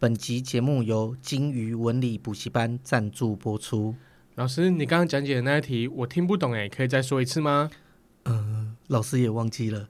[0.00, 3.96] 本集节目由金鱼文理补习班赞助播出。
[4.36, 7.68] 老师，你刚刚讲解的那一题我听不懂，哎，可以再说一次吗？
[8.22, 9.88] 嗯、呃，老师也忘记了。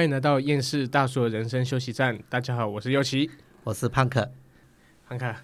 [0.00, 2.18] 欢迎来到厌世大叔的人生休息站。
[2.30, 3.30] 大家好，我是优奇，
[3.62, 4.32] 我是胖克。
[5.06, 5.36] 胖克，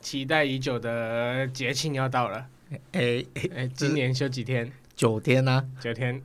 [0.00, 2.46] 期待已久的节庆要到了。
[2.92, 3.22] 哎
[3.54, 4.72] 哎，今年休几天？
[4.94, 5.62] 九天呢、啊？
[5.78, 6.18] 九天，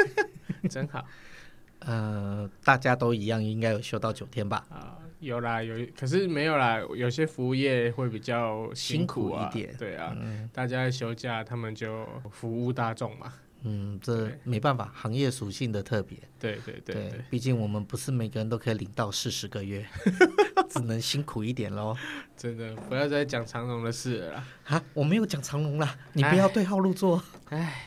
[0.68, 1.02] 真好。
[1.78, 4.66] 呃，大家都一样，应该有休到九天吧？
[4.68, 6.82] 啊，有啦，有，可是没有啦。
[6.94, 9.74] 有些服务业会比较辛苦，一点。
[9.78, 13.32] 对啊，嗯、大家休假，他们就服务大众嘛。
[13.62, 16.16] 嗯，这没办法，行业属性的特别。
[16.38, 19.86] 对对对对，毕竟我们不是每个人都可以领到四十个月，
[20.70, 21.94] 只能辛苦一点喽。
[22.36, 24.46] 真的，不要再讲长龙的事了啦。
[24.64, 27.22] 啊，我没有讲长龙啦，你不要对号入座。
[27.50, 27.86] 哎，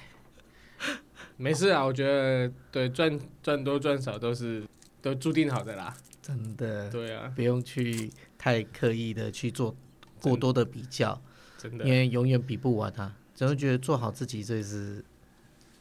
[1.37, 4.63] 没事啊，我觉得对赚赚多赚少都是
[5.01, 5.95] 都注定好的啦。
[6.21, 6.87] 真的。
[6.91, 9.75] 对啊，不用去太刻意的去做
[10.21, 11.19] 过多的比较，
[11.57, 13.15] 真的，因为永远比不完啊。
[13.33, 15.03] 只会觉得做好自己这是。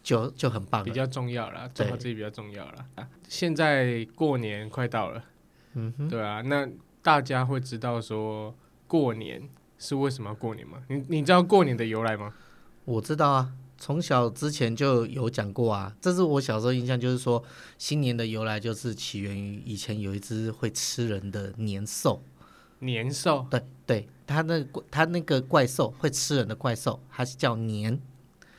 [0.03, 2.87] 就就很棒，比较重要了，做好自己比较重要了。
[3.29, 5.25] 现在过年快到了，
[5.75, 6.69] 嗯哼，对啊，那
[7.01, 8.55] 大家会知道说
[8.87, 10.83] 过年是为什么要过年吗？
[10.89, 12.35] 你你知道过年的由来吗？
[12.85, 15.95] 我知道啊，从小之前就有讲过啊。
[16.01, 17.43] 这是我小时候印象，就是说
[17.79, 22.23] 新年的由来就是起源于以前有一只会吃人的年兽，
[22.81, 28.01] 年兽，对对，它那它那个怪兽会吃人的怪兽，它是叫年。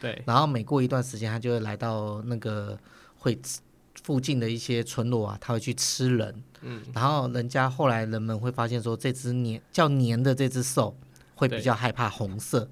[0.03, 2.78] 对，然后每过一段时间，他就会来到那个
[3.16, 3.40] 会
[4.03, 6.44] 附近的一些村落啊，他会去吃人。
[6.59, 10.94] 嗯，然后人家后来人们会发现说，这只年叫年的这只兽
[11.36, 12.69] 会比较害怕红色，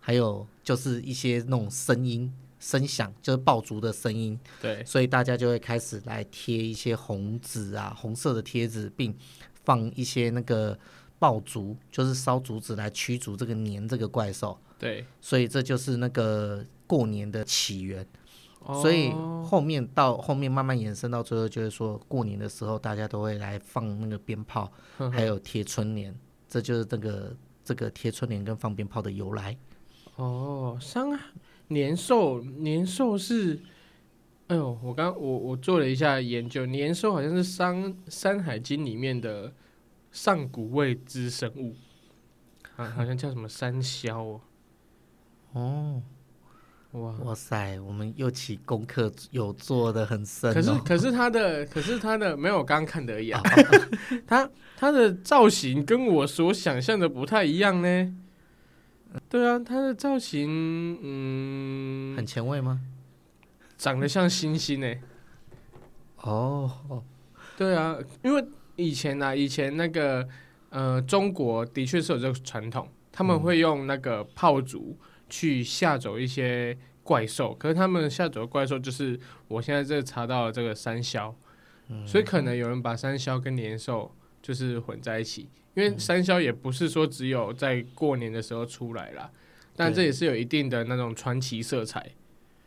[0.00, 4.38] 还有就是一些那种声音声响，就是爆竹的声音。
[4.60, 9.16] 对，所以大家就会开始来贴一些红纸啊，红色的贴纸，并
[9.64, 10.78] 放一些那个
[11.18, 14.58] 爆竹，就是烧竹子来驱逐这个年这个怪兽。
[14.78, 18.06] 对，所以这就是那个过年的起源，
[18.60, 19.10] 哦、所以
[19.42, 26.14] 后面到后面慢慢延伸到最后，就是说过年的时候，大家都会来放那个鞭炮，呵呵还有贴春联，
[26.46, 29.56] 这就是这个这个贴春联跟放鞭炮的由来。
[30.16, 31.06] 哦，山
[31.68, 33.58] 年兽，年兽是，
[34.48, 39.52] 哎呦，我刚我我做了一下研究，年兽好像是山山海经里面的
[40.12, 41.74] 上古未知生物，
[42.76, 44.40] 啊，好像叫什么山魈哦。
[45.56, 46.02] 哦，
[46.90, 47.80] 哇哇塞！
[47.80, 53.40] 我们又起功课有做的很深，哦，可是可是他的可是他的没有我刚刚看的而已，啊，
[54.28, 58.14] 他他的造型跟我所想象的不太一样呢。
[59.30, 62.82] 对啊，他的造型嗯，很前卫吗？
[63.78, 64.94] 长得像星星呢。
[66.20, 67.02] 哦，
[67.56, 68.44] 对啊，因为
[68.74, 70.28] 以前呢，啊，以前那个
[70.68, 74.94] 呃，中国的确是有这个传统，他们会用那个炮竹。
[75.28, 81.34] 去吓走一些怪兽，可是他们吓走的怪兽就是我现在这查到的这个山魈，
[81.88, 89.30] 嗯、所以可能有人把山魈跟年兽就是混在一起，因为山魈也不是说只有在过年的时候出来啦，
[89.76, 92.12] 但这也是有一定的那种传奇色彩。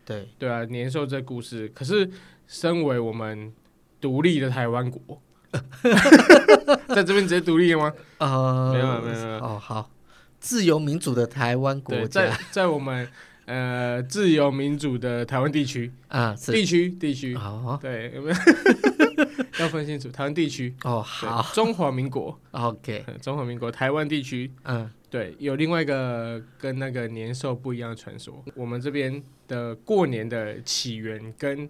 [0.05, 2.09] 对对啊，年兽这故事，可是
[2.47, 3.53] 身为我们
[4.01, 5.21] 独立的台湾国，
[6.89, 7.93] 在这边直接独立了吗？
[8.17, 9.89] 呃，没有没有没有哦，好。
[10.39, 13.07] 自由民主的台湾国家，在在我们
[13.45, 15.91] 呃自由民主的台湾地区。
[16.07, 18.35] 啊，地区地区，哦，对，有没有
[19.59, 20.73] 要分清楚台湾地区。
[20.83, 31.69] 哦，好，中华民国，OK，中华民国台湾地区，嗯，对，有另外一个跟那个年兽不一样的传说，我们这边的过年的起源跟。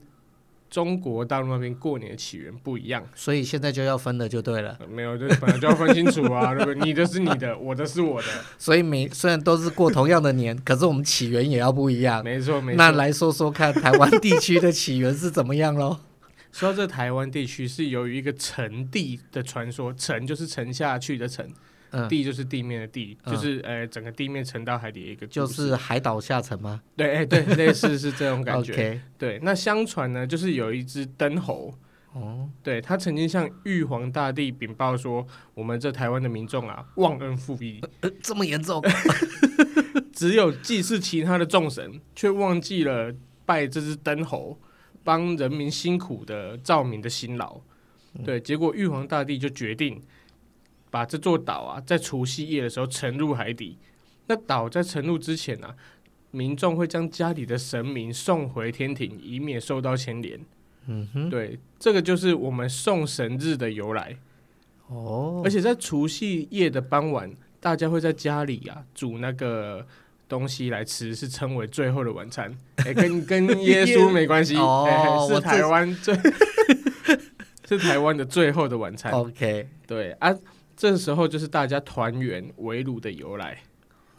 [0.70, 4.78] 中国大陆那边过年的起源不一样，所以现在就要分了，就对了。
[4.90, 6.86] 没有，就本来就要分清楚啊，对不对？
[6.86, 8.28] 你的是你的，我的是我的。
[8.58, 12.24] 所以每虽然都是过同样的年，可是我们起源也要不一样。
[12.24, 12.78] 没错，没错。
[12.78, 15.98] 那来说说看，台湾地区的起源是怎么样喽？
[16.52, 21.48] 说到这台湾地区是由于一个沉地的传说，沉就是沉下去的沉，
[21.92, 26.82] 嗯、地就是地面的地，嗯、就是呃整个地面沉到海底的一个，就是海岛下沉吗？
[26.96, 29.02] 对，哎对，类似是这种感觉。
[29.18, 31.74] 对，那相传呢，就是有一只灯猴。
[32.14, 38.84] 哦，对，他曾经向玉皇大帝禀报说，我们这台湾的民众啊，忘恩负义，呃，这么严重，
[40.12, 43.14] 只有祭祀其他的众神，却忘记了
[43.46, 44.60] 拜这只灯猴，
[45.04, 47.62] 帮人民辛苦的照明的辛劳。
[48.26, 50.02] 对，结果玉皇大帝就决定
[50.90, 53.78] 把这座岛啊，在除夕夜的时候沉入海底。
[54.28, 55.76] 那岛在沉入之前啊，
[56.32, 60.40] 民众会将家里的神明送回天庭，以免受到牵连。
[60.86, 64.16] 嗯哼，对，这个就是我们送神日的由来
[64.88, 65.42] 哦。
[65.44, 69.86] 而且在除夕夜的傍晚，大家会在家里啊煮那个
[70.28, 72.56] 东西来吃，是称为最后的晚餐。
[72.86, 76.16] 哎，跟跟耶稣没关系哦，是台湾最
[77.68, 79.12] 是台湾的最后的晚餐。
[79.12, 80.36] OK，对啊，
[80.80, 83.58] 这时候就是大家团圆围炉的由来。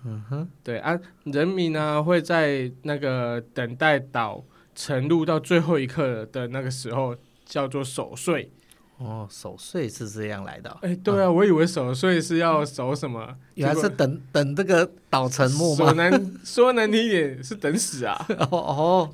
[0.05, 4.45] 嗯哼，对啊，人民呢会在那个等待岛。
[4.73, 7.17] 沉入到最后一刻的那个时候，
[7.47, 8.53] 叫做守岁。
[9.01, 10.71] 哦，守岁是这样来的。
[10.83, 13.35] 哎，对啊，嗯、我以为守岁是要守什么？
[13.55, 15.77] 原来是等等这个倒沉没吗？
[15.77, 18.27] 说难说难听一点，是等死啊！
[18.51, 19.11] 哦哦，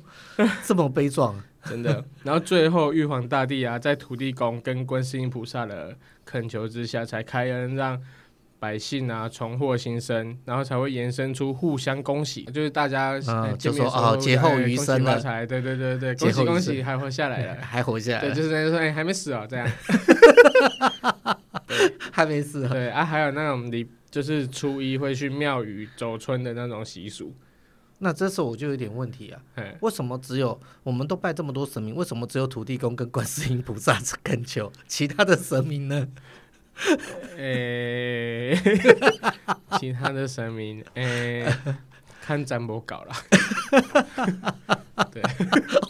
[0.65, 2.03] 这么悲壮，真的。
[2.23, 5.95] 然后最后玉皇大帝啊，在土地公跟观世音菩萨的
[6.25, 8.01] 恳求之下，才开恩让。
[8.59, 13.19] 百姓啊，重获新生，然后才会延伸出互相恭喜，就是大家、
[13.57, 19.67] 就说哦，劫后余生了，对对对对，恭喜恭喜，还活下来了， 还活下来，对，就是那个说，哎、欸，还没死哦，这样，
[22.11, 27.31] 还没死，对啊，还有那种你就是初一会去庙宇走春的那种习俗，
[27.99, 29.39] 那这时候我就有点问题啊，
[29.81, 36.07] 为什么只有我们都拜这么多神明，为什么只有土地公跟观世音菩萨 恳求，其他的神明呢？
[37.37, 38.81] 诶，欸、
[39.79, 41.75] 其他的神明，诶、欸，
[42.21, 43.13] 看占卜搞了。
[45.13, 45.21] 对，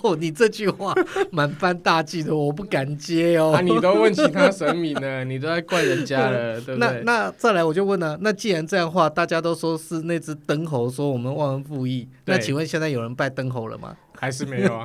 [0.04, 0.94] 哦，你这句话
[1.31, 3.54] 满番大忌的，我不敢接哦。
[3.56, 7.04] 啊，你都问其他神明了，你都在怪人家了，对不对？
[7.04, 13.95] 那那再来，我就问了，那既然这样的话，大家都说是那只灯猴说我们忘恩负义，那请问现在有人拜灯猴了吗？
[14.19, 14.83] 还是没有啊？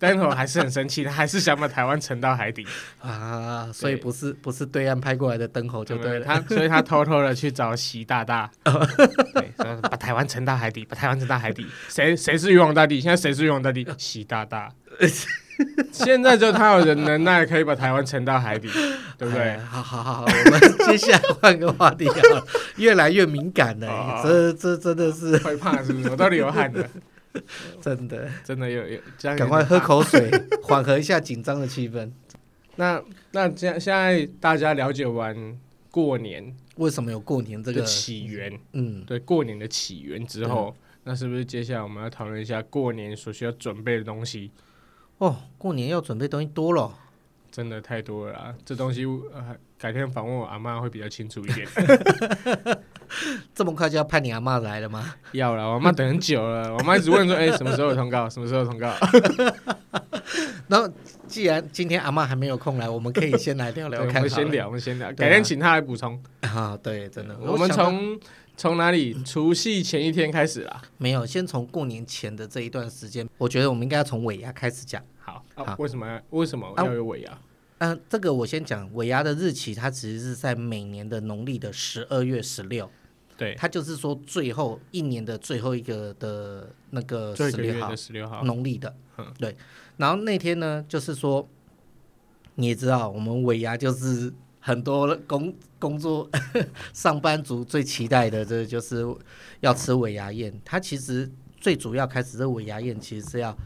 [0.00, 2.66] 灯猴还是很生气，他还是想把台湾沉到海底
[3.00, 3.68] 啊！
[3.72, 9.52] 所以不是不是对岸派过来的灯猴就对了， 他所以他偷偷的去找习大大， 对，
[9.82, 11.66] 把台湾沉到海底，把台湾沉到海底。
[11.88, 12.98] 谁谁是玉皇大帝？
[12.98, 13.86] 现在谁是玉皇大帝？
[13.98, 14.72] 习大大。
[15.92, 18.68] 现在就他有人能耐可以把台湾沉到海底，
[19.18, 19.58] 对不对？
[19.58, 22.42] 好好好，我们接下来换个话题啊，
[22.76, 26.08] 越来越敏感了，这这真的是会怕是不是？
[26.08, 26.82] 我都流汗了。
[27.80, 29.00] 真的，真的有有，
[29.36, 30.30] 赶快喝口水，
[30.62, 32.10] 缓和一下紧张的气氛。
[32.76, 35.58] 那那现现在大家了解完
[35.90, 38.58] 过年为什么有过年这个起源？
[38.72, 44.50] 嗯，对，过年的起源之后，嗯、那是不是接下来我们要讨论一下过年所需要准备的东西？
[45.18, 46.98] 哦，过年要准备东西多了，
[47.50, 48.54] 真的太多了啦。
[48.64, 51.66] 这东西呃，改天访问我阿妈会比较清楚一点。
[53.54, 55.14] 这么快就要派你阿妈来了吗？
[55.32, 56.72] 要了，我妈等很久了。
[56.72, 58.28] 我妈一直问说：“哎、欸，什么时候有通告？
[58.30, 58.94] 什么时候有通告？”
[60.68, 60.88] 然后，
[61.26, 64.16] 既然今天阿妈还没有空来，我们可以先来聊聊 看。
[64.16, 66.22] 我们先聊，我们先聊，改天请她来补充。
[66.42, 67.36] 啊，对，真的。
[67.40, 68.18] 我们从
[68.56, 69.20] 从哪里？
[69.24, 70.80] 除夕前一天开始啦？
[70.98, 73.28] 没有，先从过年前的这一段时间。
[73.38, 75.02] 我觉得我们应该要从尾牙开始讲。
[75.18, 77.38] 好，好，啊、为什么为什么要有尾牙？
[77.80, 78.88] 嗯、这个我先讲。
[78.94, 82.90] 尾牙的日期，它其实是在每年的农历的十二月十六。
[83.38, 89.56] 对，它就是说最后一年的最后一个的那个十六号，十六号农历的，嗯，对。
[89.96, 91.48] 然后那天呢，就是说
[92.56, 96.28] 你也知道，我们尾牙就是很多工工作
[96.92, 99.06] 上班族最期待的，这就是
[99.60, 100.52] 要吃尾牙宴。
[100.62, 103.56] 它其实最主要开始这尾牙宴，其实是要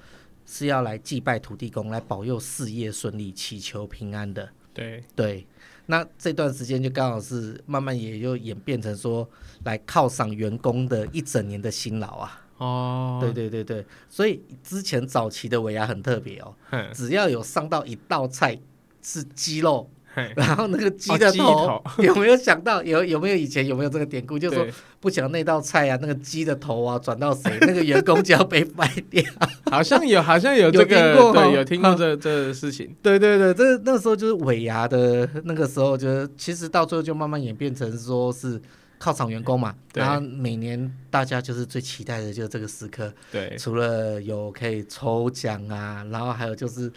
[0.47, 4.49] 是要来祭拜土地公，来保佑事业顺利，祈求平安的。
[4.73, 5.47] 对对。
[5.87, 9.29] 那这段时间就刚好是慢慢也就演变成说，
[9.65, 12.41] 来犒赏员工的一整年的辛劳啊。
[12.57, 16.55] 哦，对对对对，所以之前早期的尾牙很特别哦，
[16.95, 18.59] 只要有上到一道菜
[19.03, 19.91] 是鸡肉。
[20.37, 24.39] 然后那个鸡的头有没有想到有有没有以前有没有这个典故？
[24.39, 24.67] 就是说
[25.01, 29.23] 不讲那道菜啊，那个鸡的头啊转到谁， 那个员工就要被卖掉。
[29.71, 32.95] 好像有，好像有这个，对，有听过这这事情。
[33.03, 38.61] 对对对，这那时候就是尾牙的那个时候，就是其实到最后就慢慢演变成说是
[39.01, 39.75] 犒赏员工嘛。
[39.93, 43.13] 然后每年大家就是最期待的就是这个时刻。
[43.33, 46.93] 对，除了有可以抽奖啊，然后还有就是。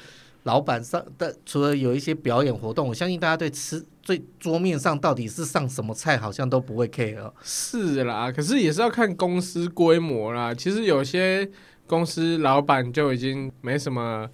[0.47, 7.31] 老板上的除了有一些表演活动，我相信大家对吃最桌面上到底是上什么菜，好像都不会 care。
[7.43, 10.53] 是啦，可是也是要看公司规模啦。
[10.53, 11.47] 其实有些
[11.85, 14.27] 公司老板就已经没什么。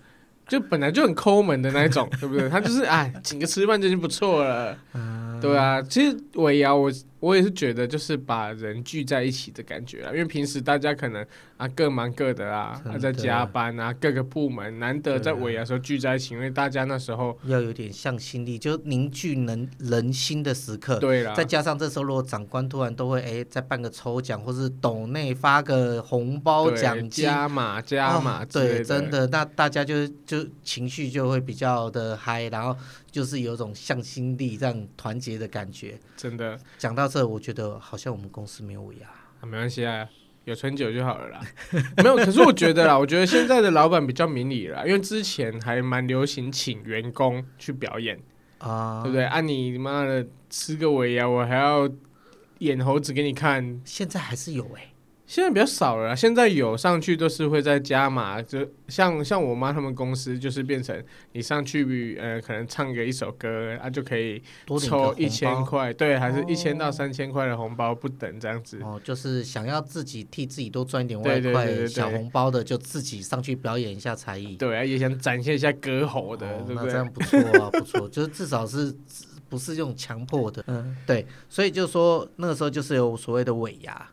[0.46, 2.50] 就本来就很抠门的那一种，对不对？
[2.50, 5.82] 他就是哎，请个吃饭就已经不错了，嗯、 对啊。
[5.82, 6.92] 其实尾牙我
[7.24, 11.26] 我也是觉得就是把人聚在一起的感觉啊，因为平时大家可能
[11.56, 21.00] 啊各忙各的啊，还在加班啊，各个部门难得在尾牙的时候聚在一起，因为大家那时候要有点向心力，就凝聚人人心的时刻。
[21.00, 32.76] 对了，再加上这时候如果长官突然都会哎再办个抽奖，或是斗内发个红包奖金，加码加码，对，真的，那大家就就情绪就会比较的嗨，然后
[33.14, 36.00] 就是有种向心力这样团结的感觉。
[36.18, 39.08] 真的，讲到这，我觉得好像我们公司没有尾牙，
[39.40, 40.10] 啊，没关系啊，
[40.46, 41.42] 有春酒就好了啦。
[42.02, 48.20] 没有，可是我觉得啦，我觉得现在的老板比较明理了，因为之前还蛮流行请员工去表演
[48.58, 49.26] 啊，对不对？
[49.26, 51.88] 啊，你妈的吃个尾牙，我还要
[52.58, 54.90] 演猴子给你看，现在还是有哎、欸。
[55.26, 61.02] 现在比较少了，现在有上去都是会在加码，就像像我妈他们公司就是变成
[61.32, 64.44] 你上去呃可能唱个一首歌啊就可以
[64.82, 68.80] 抽一千块，对，还是一千到三千块的红包不等这样子。
[68.84, 74.58] 哦，就是想要自己替自己多赚一点外快小红包的，就自己上去表演一下才艺。
[74.58, 76.88] 对啊，也想展现一下歌喉的，哦、对不对？
[76.88, 78.94] 那这样不错啊，不错， 就是至少是
[79.48, 80.62] 不是用强迫的。
[80.68, 84.10] 嗯，对，所以就说那个时候就是有所谓的尾牙。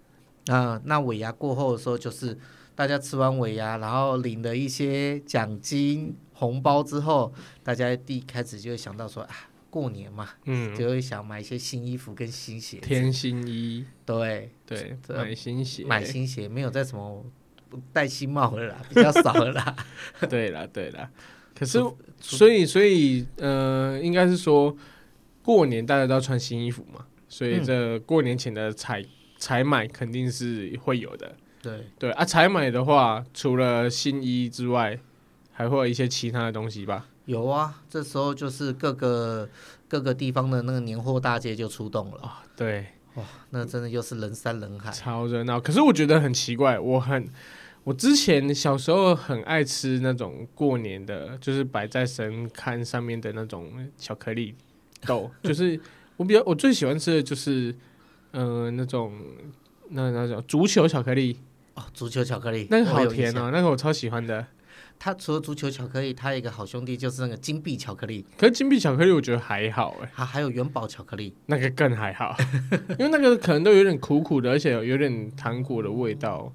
[0.50, 2.36] 啊，那尾牙过后的时候，就是
[2.74, 9.34] 大家吃完尾牙，然后领了一些奖金、红包之后，大家第一开始就会想到说啊，
[9.70, 17.24] 过年嘛，嗯，就会想买一些新衣服跟新鞋，添新衣，对对，买新鞋，买新鞋，没有再什么
[17.92, 19.76] 戴新帽了啦，比较少了啦。
[20.28, 21.08] 对啦对啦，
[21.54, 21.78] 可是
[22.18, 24.76] 所以所以呃，应该是说
[25.44, 29.04] 过年大家都要穿新衣服嘛，所以这过年前的彩。
[29.40, 35.00] 采买肯定是会有的，对对啊，采买的话，除了新衣之外，
[35.50, 37.06] 还会有一些其他的东西吧？
[37.24, 39.48] 有啊，这时候就是各个
[39.88, 42.18] 各个地方的那个年货大街就出动了。
[42.22, 45.58] 哦、对，哇，那真的又是人山人海，超热闹。
[45.58, 47.26] 可是我觉得很奇怪，我很
[47.84, 54.54] 我之前小时候很爱吃那种过年的，就是摆在神龛上面的那种巧克力
[55.06, 55.80] 豆，就是
[56.18, 57.74] 我比较我最喜欢吃的就是。
[58.32, 59.12] 嗯、呃，那种
[59.90, 61.38] 那那种足球巧克力
[61.74, 64.46] 哦，足球巧克力那个好甜哦，那个我超喜欢的。
[64.98, 68.26] 它除了足球巧克力，它有一个好兄弟就是那个金币巧克力。
[68.36, 72.36] 可是金币巧克力我觉得还好哎，它还有元宝巧克力，那个更还好，
[72.98, 76.52] 因为那个可能都有点苦苦的，而且有，有点糖果的味道。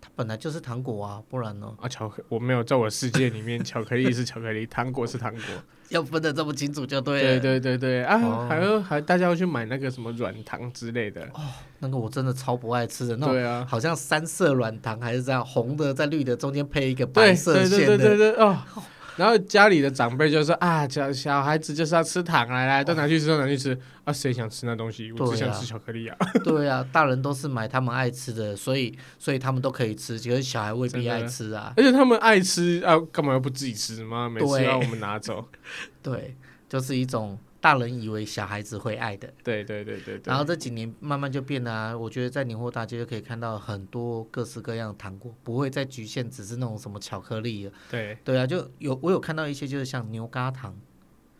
[0.00, 1.74] 它本来就是糖果啊，不然呢？
[1.80, 5.42] 啊，巧克我没有在我世界里面，巧克力是巧克力， 糖果是糖果。
[5.88, 7.40] 要分得这么清楚就对了。
[7.40, 11.22] 对对对对啊，哦、还有还大家要去买那个什么软糖之类的。
[11.34, 11.40] 哦，
[11.78, 13.16] 那个我真的超不爱吃的。
[13.16, 17.76] 那对啊，好像三色软糖还是这样，红的在绿的中间配一个白色线的。
[17.76, 18.58] 对对对对对哦。
[19.18, 23.76] 然后家里的长辈就说啊，小小孩子就是要吃糖，来来，都拿去吃，都拿去吃。
[24.04, 25.10] 啊，谁想吃那东西？
[25.12, 26.16] 我只想吃巧克力啊。
[26.44, 31.74] 对啊，大人都是买他们爱吃的，所以所以他们都可以吃，其实小孩未必爱吃啊。
[31.76, 34.28] 而且他们爱吃啊，干嘛又不自己吃吗？
[34.28, 35.44] 每次要我们拿走。
[36.00, 36.36] 对，
[36.68, 37.36] 就是一种。
[37.68, 40.22] 大人以为小孩子会爱的，对对对对，对。
[40.24, 47.72] 然后这几年慢慢就变了啊，我觉得在年货大街就可以看到很多各式各样的糖果，不会再局限只是那种什么巧克力了。
[47.90, 50.74] 对对啊，就有我有看到一些就是像牛轧糖，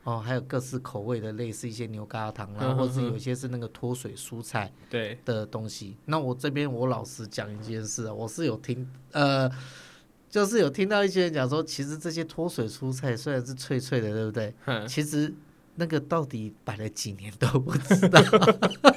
[0.04, 5.96] 哦，还有各式口味的类似一些牛轧糖，然后或是有些是那个脱水蔬菜对的东西。
[6.04, 9.50] 那我这边我老实讲一件事啊，我是有听呃，
[10.28, 14.54] 就是有听到一些人讲说，其实这些脱水蔬菜虽然是脆脆的，对不对？
[14.86, 15.32] 其实。
[15.78, 18.20] 那个到底摆了几年都不知道，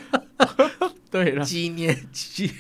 [1.10, 2.52] 对了，几年几，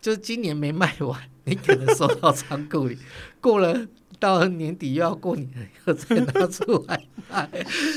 [0.00, 2.98] 就是今年没卖完，你可能收到仓库里，
[3.40, 3.86] 过了。
[4.18, 7.48] 到了年底又要过年了，又再拿出来卖，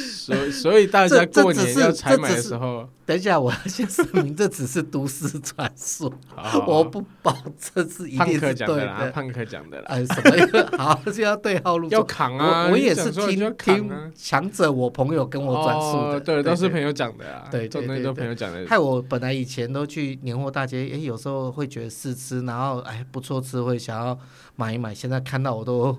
[0.10, 6.12] 所以所以大家过年要采买的时候，等一下我要先声明，这只是都市传说，
[6.66, 9.12] 我不保证是一定是对的。
[9.12, 10.78] 胖克讲的啦，哎，什么？
[10.78, 11.98] 好，就要对号入座。
[12.00, 12.70] 要扛啊！
[12.72, 18.66] 我也是听听强者，我朋友跟我转述的，对，都是朋友讲的啊，对，对，都朋友讲的。
[18.68, 24.18] 害我本来以前都去年货大街，哎，有时候会觉得试吃，然后哎不错吃，会想要
[24.56, 24.94] 买一买。
[24.94, 25.98] 现在看到我都。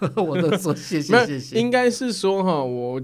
[0.14, 3.02] 我都说谢谢谢谢，应该是说哈，我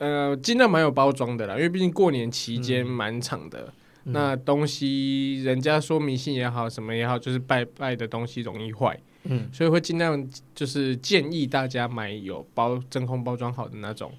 [0.00, 3.72] 呃尽量蛮有包装的啦，因为毕竟过年期间蛮长的，
[4.06, 14.10] 嗯、那东西人家说迷信也好，什么也好，就是拜拜的东西容易坏，嗯，所以会尽量就是建议大家买有包真空包装好的那种，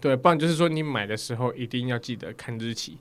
[0.00, 2.98] 对，不然就是说你买的时候一定要记得看日期。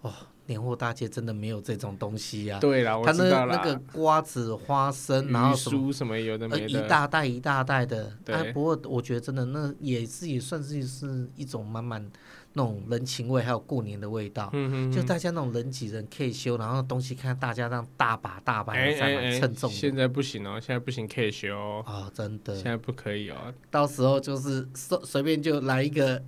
[0.00, 0.12] 哦，
[0.46, 2.60] 年货大街真的没有这种东西呀、啊？
[2.60, 3.56] 对啦，我知道啦。
[3.56, 8.12] 那个瓜子、花生，然后什么什么有的没的，一大袋一大袋的。
[8.24, 12.10] 对、啊，不过我觉得真的那也是也算是是一种满满。
[12.56, 19.68] 那种人情味，还有过年的味道，嗯、哼哼就大家那种人挤人可以修，然后东西看大家这样大把大把的在买，称重。
[19.68, 23.52] 现在不行哦，现在不行可以修哦，真的，现在不可以哦。
[23.70, 26.22] 到时候就是随随便就来一个，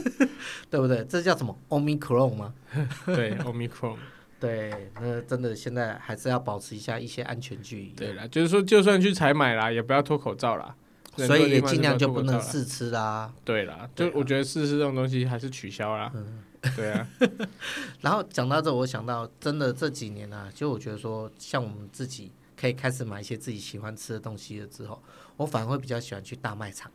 [0.70, 1.04] 对不对？
[1.04, 2.54] 这叫什么？Omicron 吗？
[3.06, 3.96] 对，Omicron。
[4.40, 7.88] 对，那真的现在还是要保持一下一些安全距离。
[7.90, 10.74] 对了，就是说，就算去采买啦，也不要脱口罩啦。
[11.26, 13.32] 所以也尽量就不能试吃啦。
[13.44, 16.10] 对啦，就我觉得试吃这种东西还是取消啦。
[16.14, 16.42] 嗯，
[16.76, 17.06] 对啊。
[18.00, 25.02] 然后讲到这，我想到真的这几年啊，就我觉得说，像我们自己可以开始买一些自己喜欢吃的东西了之后，
[25.36, 26.90] 我反而会比较喜欢去大卖场。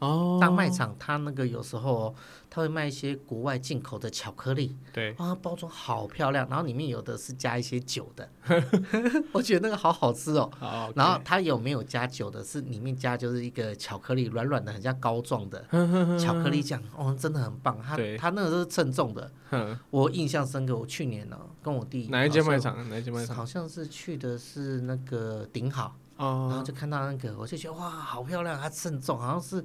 [0.00, 2.14] 哦，大卖场它那个有时候
[2.50, 8.28] 它会卖一些国外进口的巧克力，对啊，包装好漂亮，然后里面有的是加一些酒的，
[9.32, 10.50] 我觉得那个好好吃哦。
[10.94, 12.42] 然后它有没有加酒的？
[12.42, 15.64] 是里面加就是一个巧克力，软软的，很像膏状的
[16.18, 17.78] 巧克力酱，哦，真的很棒。
[17.80, 19.30] 它它那个是称重的，
[19.90, 20.76] 我印象深刻。
[20.76, 22.88] 我去年呢跟我弟哪一间卖场？
[22.88, 23.36] 哪一间卖场？
[23.36, 25.94] 好像是去的是那个顶好。
[26.16, 29.64] 哦，然后就看到那个，我就觉得哇，好漂亮，它称重，好像是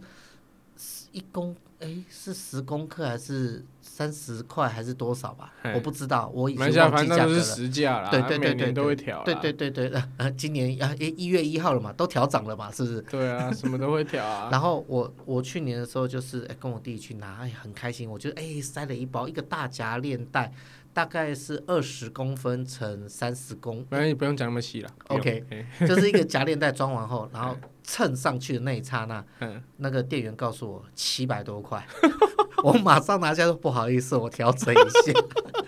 [1.16, 5.54] 一公，哎，是十公克还是三十块还是多少吧？
[5.74, 7.40] 我不知道，我已经忘记价格了。
[7.42, 9.24] 实价啦，对对对对，都会调。
[9.24, 13.02] 对对对对，呃，今年啊，一月一号了嘛，都调涨了嘛，是不是？
[13.04, 14.50] 对啊，什么都会调啊。
[14.54, 20.52] 然后我我去年的时候就是哎跟我弟去拿，哎很开心，我就哎塞了一包一个大夹链袋。
[20.96, 24.90] 大概是二十公分乘三十公，反正你不用讲那么细了。
[25.10, 25.44] OK，
[25.86, 27.54] 就是一个 夹链袋装完后，然后
[27.86, 31.86] 称上去的那一刹那，嗯、那个店员告诉我七百多块，
[32.64, 35.14] 我马上拿下说不好意思，我调整一下，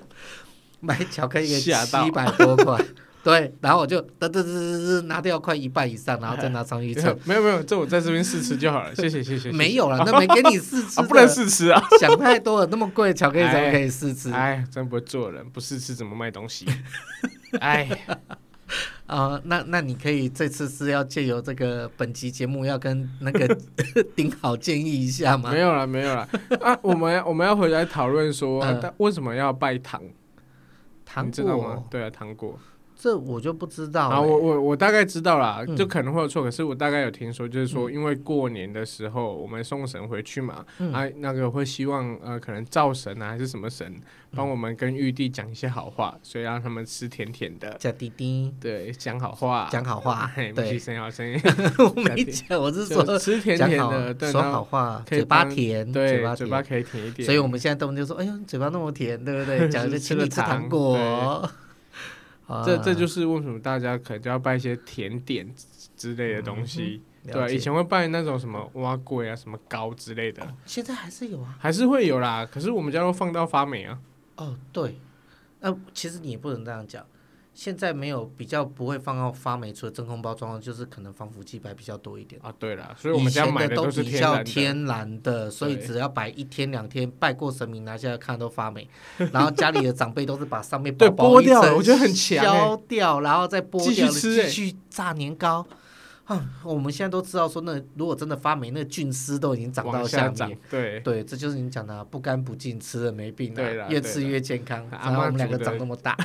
[0.80, 1.72] 买巧克力七
[2.12, 2.84] 百多块。
[3.24, 7.14] 对，然后我就噔噔噔噔噔拿掉快一半以上，然后再拿上去称。
[7.26, 9.52] 没有没有，这我在这边试吃就好了，谢谢谢谢。
[9.52, 11.84] 没有了，那没给你试吃，不能试吃啊！
[12.00, 14.32] 想太多了，那么贵的巧克力怎么可以试吃？
[14.32, 16.66] 哎，真不会做人，不试吃怎么卖东西？
[17.60, 17.90] 哎，
[19.08, 23.58] 啊，那那你可以这次是要借由这个本集节目要跟那个
[24.16, 25.50] 丁好建议一下吗？
[25.52, 26.28] 没有了没有了
[26.62, 26.78] 啊！
[26.82, 28.64] 我们我们要回来讨论说，
[28.98, 30.02] 为什么要拜糖？
[31.06, 31.84] 糖知道吗？
[31.90, 32.60] 对啊，糖果。
[33.00, 34.16] 这我就不知道、欸。
[34.16, 43.94] 啊，我我我大概知道啦，就可能会有错，嗯、可是我大概有听说，就是说，因为过年的时候我们送神回去嘛，嗯、啊，那个会希望呃，可能灶神啊还是什么神，
[44.36, 47.72] 帮我们跟玉帝讲一些好话，所以让他们吃甜甜的。
[47.78, 48.52] 叫滴滴。
[48.60, 49.68] 对，讲好话。
[49.72, 50.32] 讲好话。
[50.36, 51.40] 对，没声好声音。
[51.78, 57.26] 我没讲，我是说吃甜甜的，对，说好话，嘴巴甜，对，嘴巴可以甜一点。
[57.26, 59.70] 所以我们现在动不动就说，哎呦，嘴巴那么甜，对不对？
[59.70, 60.98] 讲就请你吃糖果。
[62.66, 65.48] 这这就是为什么大家可能就要拜一些甜点
[65.96, 72.48] 之类的东西，嗯、对、啊，以前会拜那种什么碗粿啊、什么糕之类的，现在还是有啊，还是会有啦。
[72.50, 74.00] 可是我们家都放到发霉啊。
[74.38, 74.98] 哦，对，
[75.60, 77.06] 那、呃、其实你也不能这样讲。
[77.58, 82.54] 现在没有比较不会放到发霉，除了真空包装，就是可能防腐剂摆比较多一点啊。
[82.60, 88.88] 对了，所以我们家买的都是比较天然的，所以只要摆一天两天，拜过神明拿下来看都发霉。
[89.34, 95.66] 然后家里的长辈都是把上面薄薄一层我觉得很强，削掉，然后再剥掉，继续炸年糕。
[96.28, 100.58] 啊， 我们现在都知道说，那如果真的发霉，那菌丝都已经长到下面。
[100.70, 104.86] 对对，这就是你讲的不干不净，吃了没病，对，越吃越健康。
[104.92, 106.16] 然后我们两个长那么大，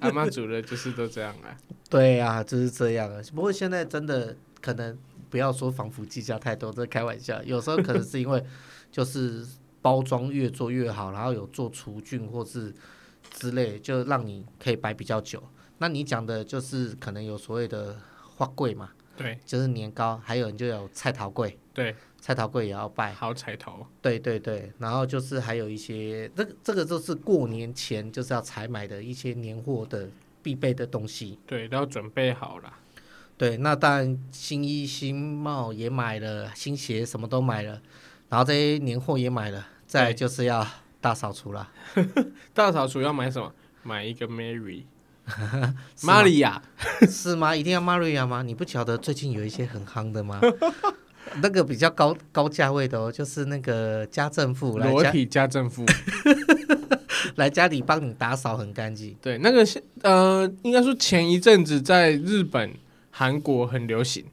[0.00, 1.56] 阿妈煮的 就是都这样啊。
[1.90, 3.20] 对啊，就是这样啊。
[3.34, 4.96] 不过现在真的可能
[5.28, 7.42] 不要说防腐剂加太多，这开玩笑。
[7.42, 8.40] 有时候可能是因为
[8.92, 9.44] 就是
[9.82, 12.72] 包装越做越好，然后有做除菌或是
[13.32, 15.42] 之类，就让你可以摆比较久。
[15.78, 17.96] 那你讲的就是可能有所谓的
[18.36, 18.90] 花柜嘛？
[19.16, 30.08] 对，就是年糕，还有人就有菜头柜，对，菜头柜也要拜，好彩头，对对对，然后就是还有一些，这个这个就是过年前就是要采买的一些年货的
[30.42, 32.72] 必备的东西，对，都要准备好了。
[33.38, 37.80] 对，那当然新衣新帽也买了，新鞋什么都买了，
[38.28, 40.66] 然后这些年货也买了，再就是要
[41.00, 41.70] 大扫除了。
[42.54, 43.52] 大扫除要买什么？
[43.82, 44.84] 买一个 Mary。
[46.02, 46.62] 玛利亚
[47.08, 47.54] 是吗？
[47.54, 48.42] 一定要玛利亚吗？
[48.42, 50.40] 你不晓得最近有一些很夯的吗？
[51.42, 55.84] 那个比较高高价位的哦，就是那个家政妇，裸体家政妇
[57.34, 59.14] 来家里帮你打扫很干净。
[59.20, 59.66] 对，那个
[60.02, 62.72] 呃，应该说前一阵子在日本
[63.10, 64.24] 韩国很流行，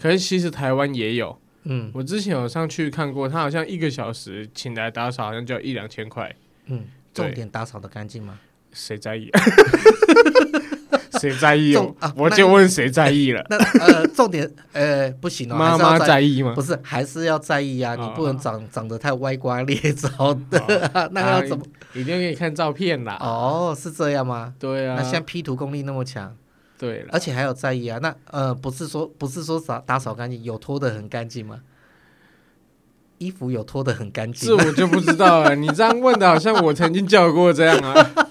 [0.00, 1.36] 可是其实台湾也有。
[1.64, 6.34] 嗯，我之前有上去看过，他好像一个小时请来打扫，好像就要一两千块。
[6.66, 6.84] 嗯，
[7.14, 8.38] 重点打扫的干净吗？
[8.72, 9.30] 谁在意？
[11.20, 11.76] 谁在意？
[11.76, 13.44] 啊、我就问谁在意了。
[13.48, 16.52] 那呃，重点呃，不行哦，妈妈在，意吗？
[16.54, 17.94] 不是，还是要在意啊！
[17.94, 20.58] 哦、你不能长长得太歪瓜裂枣的，
[20.94, 21.64] 哦、 那要怎么？
[21.94, 23.16] 一定要给你看照片啦。
[23.20, 24.54] 哦，是这样吗？
[24.58, 24.96] 对啊。
[24.96, 26.34] 那现在 P 图功力那么强，
[26.78, 27.98] 对，而且还有在意啊。
[28.02, 31.60] 那呃，不是说不是说打打扫干净，有拖得很干净吗？
[33.18, 35.54] 衣服有拖得很干净，这我就不知道了。
[35.54, 38.26] 你这样问的，好像我曾经叫过这样啊。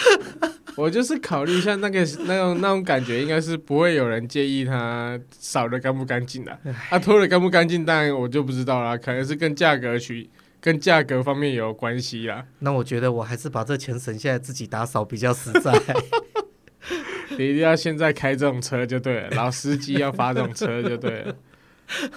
[0.76, 6.58] 我就是考虑一下那个那种那种感觉，应该是不会有人介意他扫的干不干净的。
[6.90, 10.28] 他拖的干不干净，当然我就不知道了，可能是跟价格取
[10.60, 12.44] 跟价格方面有关系啦。
[12.58, 15.72] 那我觉得我还是把这钱省下来自己打扫比较实在。
[17.38, 21.34] 你一定要现在开这种车就对了，老司机要发这种车就对了。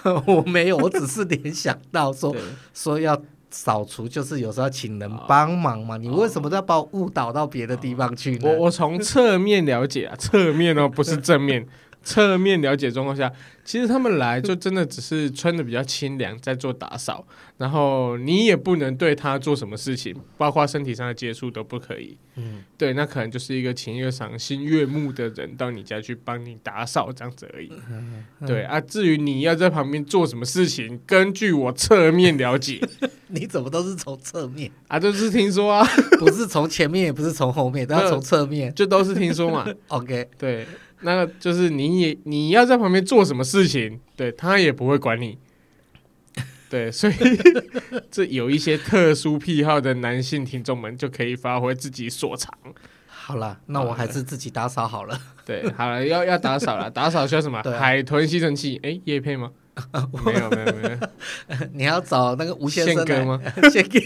[0.26, 2.34] 我没有，我只是联想到说
[2.74, 5.96] 说要扫除，就是有时候要请人帮忙嘛。
[5.96, 8.48] 你为什么都要把我误导到别的地方去呢？
[8.48, 11.66] 我我从侧面了解啊，侧面哦，不是正面。
[12.02, 13.30] 侧面了解状况下，
[13.64, 17.26] 其实他们来就真的只是穿的比较清凉，在做打扫，
[17.58, 22.16] 然后你也不能对他做什么事情，包括身体上的接触都不可以。
[22.36, 27.70] 嗯，对，那可能就是一个情悦赏心悦目的人到你家去帮你打扫这样子而已。
[27.90, 32.80] 嗯嗯、对啊，至于你要在旁边做什么事情，根据我侧面了解，
[33.28, 34.98] 你怎么都是从侧面啊？
[34.98, 35.84] 就是听说啊，
[36.18, 39.66] 不是从前面，也不是从后面，都要从侧面，就都是听说嘛。
[39.88, 40.66] OK，对。
[41.00, 45.38] 那个就是你也你要在旁边做什么事情，对他也不会管你，
[46.68, 47.14] 对，所以
[48.10, 52.52] 这有一些特殊癖好的男性听众们就可以发挥自己所长。
[53.06, 55.16] 好了，那我还是自己打扫好了。
[55.46, 57.58] 对，好了，要要打扫了， 打扫需要什么？
[57.60, 58.76] 啊、海豚吸尘器？
[58.82, 59.50] 哎、欸，业配吗？
[60.24, 60.98] 没有没有没有。
[61.72, 63.40] 你要找那个吴先生哥吗？
[63.70, 64.00] 先给。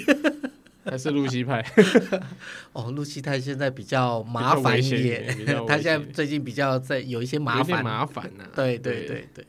[0.84, 1.64] 还是露西派
[2.72, 5.26] 哦，露西派现在比较麻烦一点，
[5.66, 8.44] 他现在最近比较在有一些麻烦，麻烦呢。
[8.54, 9.46] 对对对对，对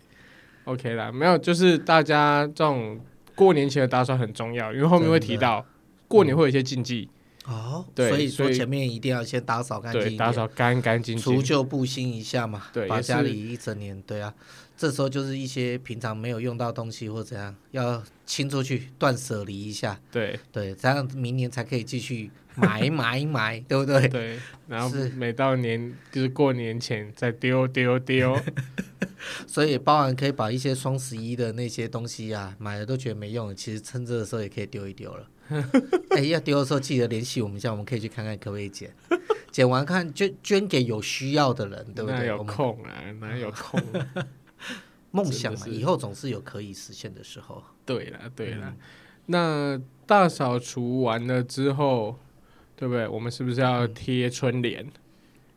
[0.63, 2.99] ，OK 啦，没有，就是大家这种
[3.35, 5.65] 过年前的打扫很重要，因为后面会提到
[6.07, 7.09] 过年会有一些禁忌
[7.45, 14.33] 哦，对，所以说前面一定要先打扫干净，打扫干干净净，除旧布新一下嘛，对，把家里一整年，对啊。
[14.77, 19.99] 这时候就是一些平常没有用到东西或怎样，要清出去，断舍离一下。
[20.11, 24.07] 对对，这样明年才可以继续买买买，对不对？
[24.09, 24.39] 对。
[24.67, 28.37] 然后每到年就是过年前再丢丢丢。
[29.47, 35.27] 所以包含可以把一些双十一的那些东西啊，买了都觉得没用，其实趁这个时候也可以丢一丢了。
[36.11, 38.93] 哎，要丢的时候记得联系我们一下，我们可以去看看可不可以捡。
[39.51, 42.19] 捡完看捐捐给有需要的人，对不对？
[42.19, 42.91] 哪有空啊？
[43.21, 44.27] 哪有空啊？
[45.11, 47.63] 梦想嘛，以后总是有可以实现的时候。
[47.85, 48.77] 对了，对了，嗯、
[49.27, 52.19] 那大扫除完了之后，
[52.75, 53.07] 对不对？
[53.07, 54.85] 我们是不是要贴春联？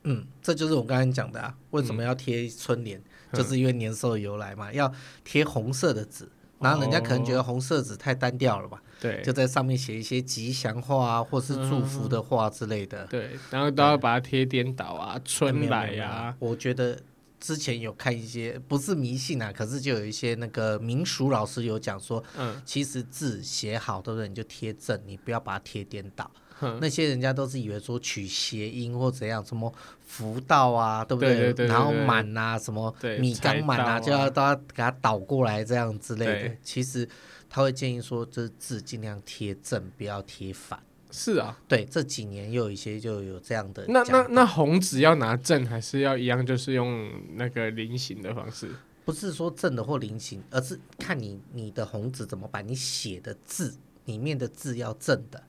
[0.04, 1.56] 嗯，这就是我刚才讲的啊。
[1.70, 3.02] 为什么要贴春联？
[3.32, 4.92] 嗯、就是因为年兽的由来嘛，要
[5.24, 6.28] 贴红色的纸。
[6.60, 8.80] 然后人家可能觉得红色纸太单调了吧？
[9.00, 13.04] 对、哦，就在上面写一些吉祥话啊，或是祝福的话之类的。
[13.04, 16.36] 嗯、对，然后都要把它贴颠倒啊，春来呀、啊。
[16.38, 16.96] 我觉得。
[17.40, 24.28] 之前有看一些不是迷信啊，可是就有一些那个民俗老师有讲说，嗯，其实字写好，对不对？
[24.28, 26.30] 你就贴正，你不要把它贴颠倒。
[26.60, 29.72] 嗯、那些人家都是以为说取谐音或怎样，什么
[30.04, 31.30] 福到啊，对不对？
[31.30, 36.56] 对对对对对，然后满啊，什么米缸满啊，啊就要都要给它倒过来这样之类的。
[36.60, 37.08] 其实
[37.48, 40.82] 他会建议说，这字尽量贴正，不要贴反。
[41.10, 43.84] 是啊，对，这几年又有一些就有这样的。
[43.88, 48.68] 那那那红纸要拿正，还是要一样，就是用那个菱形的方式？
[49.04, 55.42] 不是说正的或菱形，而是看你你的红纸怎么摆，你写的字里面的字要正的。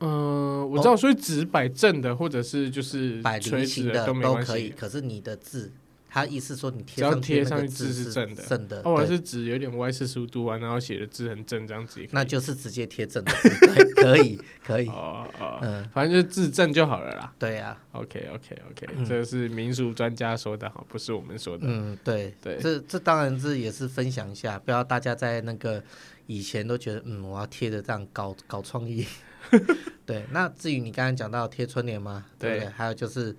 [0.00, 5.70] 嗯、呃，我知道，所以纸摆正的，或者是就是摆菱形的都可以，可是你的字。
[6.14, 13.48] 他意思说，你贴上贴上去字是正的，正的，或者是纸有点歪四十五度啊，然后写的字很正，这样子，那就是直接贴正的字，
[13.96, 17.34] 可以，可以，哦哦，嗯，反正就是字正就好了啦。
[17.36, 21.64] 对呀，OK OK OK，这是民俗专家说的哈，不是我们说的。
[21.66, 25.82] 嗯，对对，这这当然是也是分享一下，不要大家在那个
[26.28, 29.04] 以前都觉得，嗯，我要贴的这样搞搞创意。
[30.06, 32.24] 对，那至于你刚刚讲到贴春联吗？
[32.38, 33.34] 对，还有就是。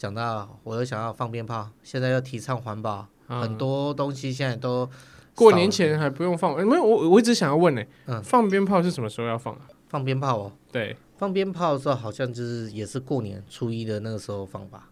[0.00, 4.88] 讲到我又想要放鞭炮，现在又提倡环保，嗯、很多东西现在都
[5.34, 6.56] 过年前还不用放。
[6.66, 9.68] 没有，我我一直想要问呢，嗯，放鞭炮是什么时候要放啊？
[9.90, 14.88] 放鞭炮哦，对，放鞭炮的时候好像就是也是过年初一的那个时候放吧。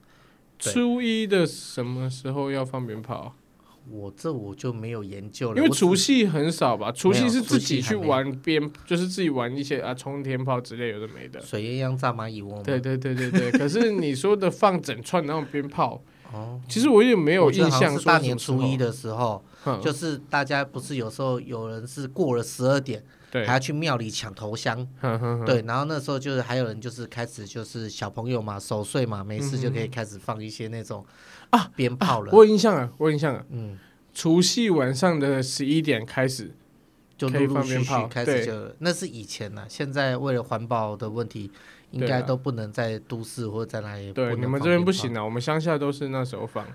[0.58, 3.34] 初一的什么时候要放鞭炮？
[3.90, 6.92] 我这我就没有研究了，因为除夕很少吧？
[6.92, 11.40] 除夕是自己去玩鞭，就是自己玩一些啊冲天炮之类有的没的。
[11.40, 12.62] 水鸳鸯炸蚂蚁窝。
[12.62, 13.50] 对对对对对。
[13.58, 17.98] 可是你说的放整串那种鞭炮，哦，其实我也没有印象。
[17.98, 19.42] 是大年初一的时候，
[19.82, 24.86] 就是大家不是有时候有人是过了十二点，对，还要去庙里抢头香，
[25.46, 31.04] 对，然后那时候就是还有人就是开始就是小朋友嘛守岁嘛，没事就可以开始放一些那种。
[31.50, 32.32] 啊，鞭炮了！
[32.32, 33.44] 我有印象了，我有印象了。
[33.50, 33.78] 嗯，
[34.12, 36.54] 除夕晚上的十一点开始
[37.16, 39.64] 就陆陆续续开始就，那是以前呢。
[39.68, 41.50] 现在为了环保的问题，
[41.90, 44.12] 应该都不能在都市或者在哪里。
[44.12, 46.66] 对，你们这边不行啊，我们乡下都是那时候放，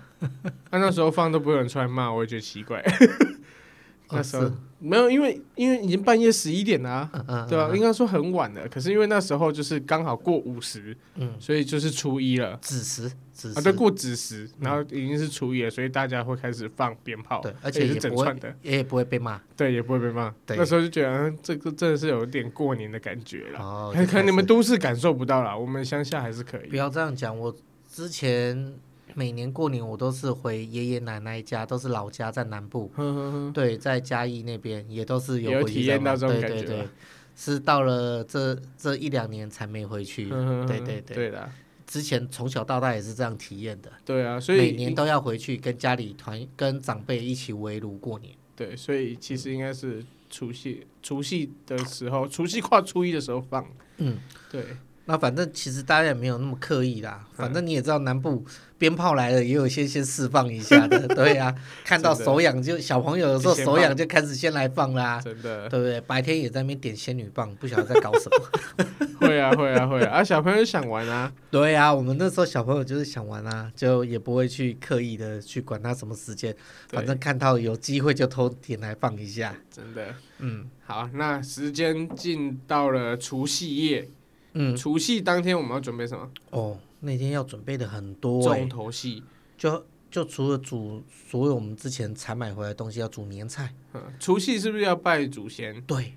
[0.70, 2.84] 那 那时候放都不会有人出来骂，我也觉得奇怪。
[4.10, 4.50] 那时候
[4.86, 7.10] 没有，因为因为已经半夜十一点了，
[7.48, 7.70] 对吧？
[7.74, 8.68] 应该说很晚了。
[8.68, 20.34] 可是因为那时候就是刚好过午时，嗯，所以就是初一了，子时，子时啊，对，过子时，然后已经是初一了，所以大家会开始放鞭炮，对，而且是整串的，也不会被骂，对，也不会被骂。
[20.48, 23.60] 那时候就觉得这个真的是有点过年的感觉了。
[23.60, 26.68] 哦，可能你们都市感受不到了，我们乡下还是可以。
[26.68, 27.56] 不要这样讲，我
[27.90, 28.74] 之前。
[29.14, 32.92] 每年过年我都是回爷爷奶奶家，都是老家在南部，
[33.54, 36.56] 对，在嘉义那边也都是有，有体验到这种感觉。
[36.56, 36.88] 对对对，
[37.36, 40.28] 是到了这这一两年才没回去。
[40.28, 41.48] 对对对，对啦，
[41.86, 43.90] 之前从小到大也是这样体验的。
[44.04, 48.34] 对啊，所以每年都要回去跟家里团跟长辈一起围炉过年。
[48.56, 53.66] 对，所以其实应该是除夕除夕的时候，除夕跨初一的时候放。
[53.98, 54.18] 嗯，
[54.50, 54.64] 对。
[55.06, 58.42] 那反正其实大家也没有那么刻意啦，反正你也知道南部
[58.84, 61.54] 鞭炮来了，也有些先释放一下的， 对呀、啊。
[61.86, 65.98] 看到手痒就小朋友的时候手痒就开始先来放啦，真的，对不对？
[66.02, 69.08] 白天也在那边点仙女棒，不晓得在搞什么。
[69.18, 70.18] 会啊会啊会啊！
[70.18, 76.54] 啊小朋友想玩啊，对呀、啊，我们那时候小朋友就是想玩啊，就也不会去刻意的去管他什么时间，
[76.90, 79.54] 反正看到有机会就偷点来放一下。
[79.70, 84.10] 真的，嗯，好，那时间进到了除夕夜。
[84.56, 86.30] 嗯，除夕当天我们要准备什么？
[86.50, 89.22] 哦，那天要准备的很多，重头戏，
[89.56, 93.74] 就就除了煮所有我们之前采买回来的东西，要煮年菜。
[93.92, 95.80] 嗯，除夕是不是要拜祖先？
[95.82, 96.14] 对，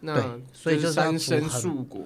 [0.00, 2.04] 那所以就三生素果。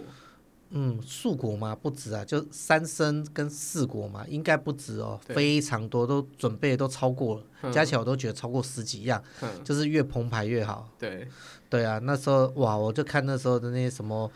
[0.70, 9.22] 嗯，素果嘛不止啊，就三生跟四果嘛，应该不止哦，非常多，都准备都超过了，加起来我都觉得超过十几样，
[9.62, 10.88] 就是越澎湃越好。
[10.98, 11.28] 对，
[11.68, 14.30] 对啊，那时候哇，我就看那时候的那些什么。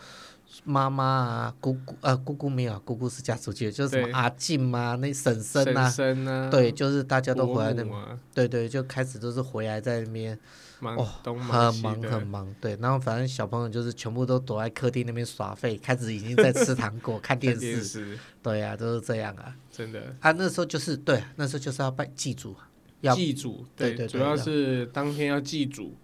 [0.65, 7.85] 妈妈啊，姑姑啊，姑姑没有，姑姑是嫁出去的，就是什么阿静啊，那婶婶啊，对，就是大家都回来那，
[8.33, 10.39] 对对，就开始都是回来在那边，
[10.81, 20.15] 哦，很忙很忙，对，然后反正小朋友就是全部都躲在客厅那边耍废，开始已经在吃糖果、看电视，对呀，都是这样啊，真的。
[20.21, 22.57] 啊，那时候就是对，那时候就是要拜祭祖，
[23.01, 24.37] 要祭祖，对对，主要。
[24.37, 25.95] 是当天要祭祖。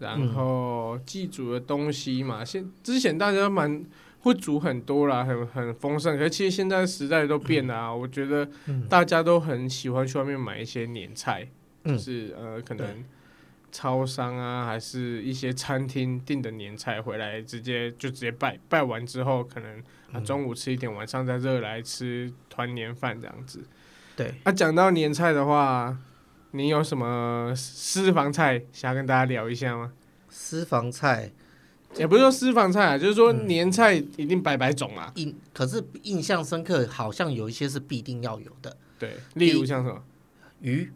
[0.00, 3.84] 然后祭祖的东西嘛，现之前大家蛮
[4.20, 6.16] 会煮很多啦，很很丰盛。
[6.16, 8.48] 可是其实现在时代都变了啊，我觉得
[8.88, 11.46] 大家都很喜欢去外面买一些年菜，
[11.84, 13.04] 就是呃可能
[13.70, 19.82] 超商啊，还是一些餐厅订的年菜回来，直接就直接拜拜完之后，可能
[20.12, 23.62] 啊中午吃一点，晚上再热来吃团年饭这样子。
[24.16, 25.96] 对，那讲到年菜的话。
[26.52, 29.92] 你有什么私房菜想要跟大家聊一下吗？
[30.28, 31.30] 私房菜
[31.96, 35.12] 也不是说私房菜啊，就是说年菜一定百百种啊。
[35.16, 38.76] 印可是印象深刻，好像有一些是必定要有的。
[38.98, 40.02] 对，例如像什么
[40.60, 40.90] 鱼，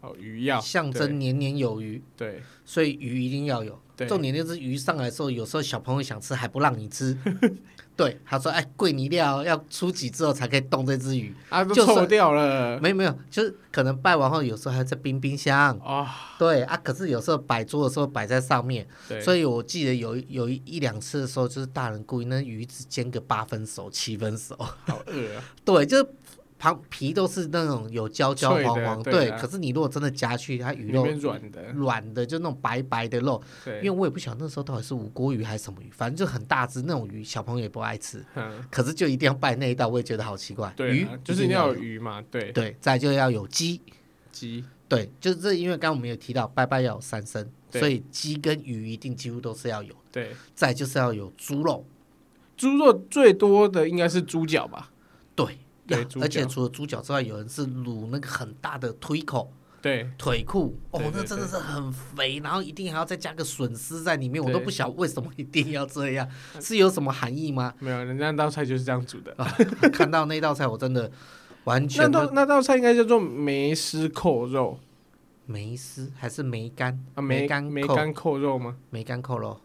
[0.00, 2.02] 哦鱼要象征年年有余。
[2.16, 3.80] 对，所以鱼一定要有。
[3.96, 7.16] 对，重点就是鱼上来的时候，有时候小朋友想吃还不让你吃。
[7.98, 12.78] 对，他说：“哎，桂泥料要要初几之后才可以动这只鱼啊，就臭掉了。
[12.78, 15.76] 没有没有，就是可能拜完后，有时候还在冰冰箱。
[15.84, 16.06] 哦，
[16.38, 18.86] 对啊，可是有时候摆桌的时候摆在上面。
[19.08, 25.42] 对，所以我记得有有一一两次的时候，就是大人故意那鱼只煎个八分熟、七分熟，好饿啊。
[25.64, 26.08] 对，就。
[26.58, 29.30] 旁皮都是那种有焦焦黄黄，对。
[29.32, 33.40] 可是你如果真的夹去，它鱼肉软的，软的就那种白白的肉。
[33.66, 38.24] 因为我也不晓得那时候到底是五锅鱼还是什么鱼，反正就很大只那种鱼，小朋友也不爱吃。
[38.70, 40.72] 可是就一定要拜那一道，我也觉得好奇怪。
[40.76, 42.50] 对鱼就是一定要有鱼嘛，对。
[42.50, 43.80] 对，再就要有鸡。
[44.32, 44.64] 鸡。
[44.88, 49.94] 对，就是这因为刚刚我们有提到拜拜要有三牲，所以鸡跟鱼一定几乎都是要有。
[50.10, 50.30] 对。
[50.54, 51.84] 再就是要有猪肉，
[52.56, 54.90] 猪肉最多的应该是猪脚吧？
[55.36, 55.58] 对。
[55.88, 66.28] 对，而且除了猪脚之外，有人是卤那个很大的腿口，对，腿裤，哦，那真的是很肥，然后一定还要再加个笋丝在里面，我都不晓得为什么一定要这样，
[66.60, 67.72] 是有什么含义吗？
[67.78, 69.34] 没有，人家那道菜就是这样煮的。
[69.90, 71.10] 看到那道菜，我真的，
[71.64, 74.78] 完全那道那道菜应该叫做梅丝扣肉，
[75.46, 77.22] 梅丝还是梅干啊？
[77.22, 78.76] 梅干梅干扣肉吗？
[78.90, 79.58] 梅干扣肉，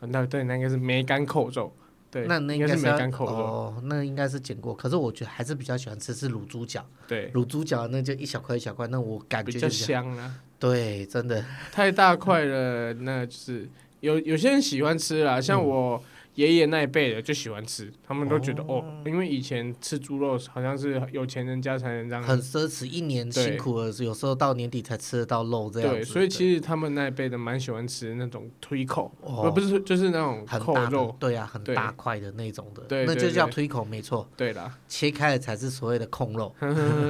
[0.00, 1.74] 那对，那应该是梅干扣肉。
[2.10, 4.74] 对，那那应该是没干扣肉哦，那应该是剪过。
[4.74, 6.84] 可是我觉得还是比较喜欢吃是卤猪脚。
[7.06, 10.34] 对，卤猪脚那就一小块一小块，那我感觉比较香啊。
[10.58, 13.68] 对，真的太大块了，那就是
[14.00, 16.02] 有有些人喜欢吃啦，像我。
[16.30, 25.92] 嗯爷爷那一辈的就喜欢吃，他们都觉得哦，哦，因为以前吃猪肉好像是有钱人家才能这样，很奢侈，一年辛苦了，有时候到年底才吃得到肉这样。
[25.92, 34.26] 对，所以其实他们那一辈的蛮喜欢吃那种推口，哦，不是就是那种扣肉，对啊，很大块的那种的，对，那就叫推口，没错。
[34.36, 36.54] 对啦，切开了才是所谓的控肉。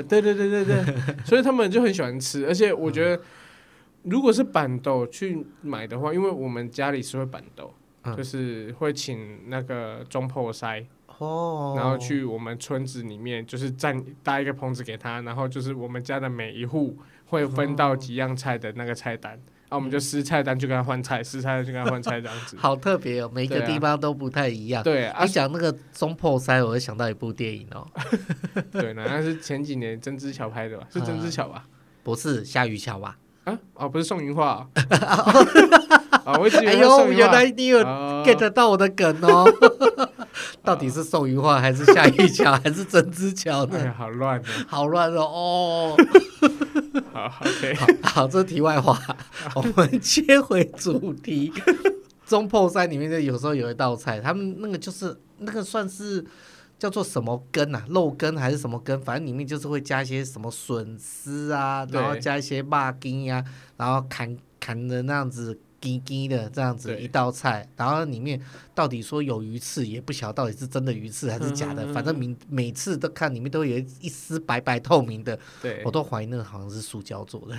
[0.08, 0.84] 对对对对对，
[1.24, 3.22] 所以他们就很喜欢吃，而且我觉得，
[4.04, 7.44] 如果是板豆去买的话，因为我们家里是会办
[8.02, 8.14] 桌。
[8.14, 10.84] 就是会请那个中破塞，
[11.18, 22.56] 哦，然后去我们村子里面，就是站搭一个棚子给他，然后就是我们家的每一户会分到几样菜的那个菜单，然后我们就撕菜单就跟他换菜，撕菜单就跟他换菜这样子。
[22.58, 24.82] 好特别哦，每个地方都不太一样。
[24.82, 27.86] 对啊，你讲那个中破塞，我会想到一部电影哦。
[28.72, 30.86] 对，那是前几年曾之乔拍的吧？
[30.90, 31.66] 是曾之乔吧？
[32.02, 33.18] 不是夏雨乔吧？
[33.44, 34.20] 啊哦，不是宋
[36.34, 37.78] 哎呦，原来你有
[38.24, 39.44] get 到我的梗哦！
[40.62, 43.92] 到底是宋芸樺还是夏玉桥还是曾之乔呢？
[43.96, 45.22] 好乱哦好乱哦！
[45.22, 45.96] 哦，
[47.12, 48.98] 好，OK，好，好，这是题外话。
[49.54, 51.52] 我们切回主题。
[52.26, 56.24] 中破山里面的有时候有一道菜，他们那个就是那个算是
[56.78, 57.82] 叫做什么根啊？
[57.88, 59.00] 肉根还是什么根？
[59.00, 62.68] 反正里面就是会加一些什么笋丝啊，然后加一些肉
[63.00, 63.44] 筋呀，
[63.76, 65.58] 然后砍砍的那样子。
[65.80, 68.40] 滴滴的这样子一道菜，然后里面
[68.74, 77.56] 到底说有鱼刺，也不晓得到底是真的鱼刺还是假的，嗯、反正每每次都看里面都有一丝白白透明的，对我都怀疑那个好像是塑胶做的。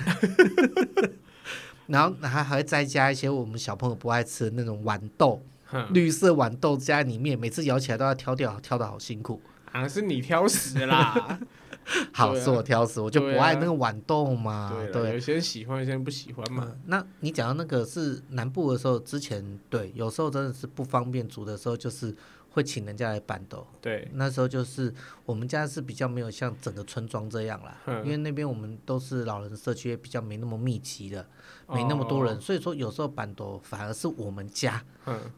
[1.87, 5.41] 然后还还会再加一些我们小朋友不爱吃的那种豌豆，
[5.73, 9.41] 嗯、绿色豌豆加在里面，每次咬起来都要挑掉，挑的好辛苦。
[9.65, 11.39] 好像是你挑食啦。
[12.13, 14.71] 好，是我挑食，我就不爱那个豌豆嘛。
[14.93, 16.75] 对，有些人喜欢，有些人不喜欢嘛。
[16.85, 22.15] 那你讲到那个是南部的时候，之前对，有时候真的是不方便煮的时候，就是
[22.51, 23.65] 会请人家来板豆。
[23.81, 24.93] 对，那时候就是
[25.25, 31.25] 我们家是比较没有像整个村庄这样啦，因为那边我们都是老人社区，也比较没那么密集的，
[31.67, 34.83] 没那么多人，所以说有时候板豆反而是我们家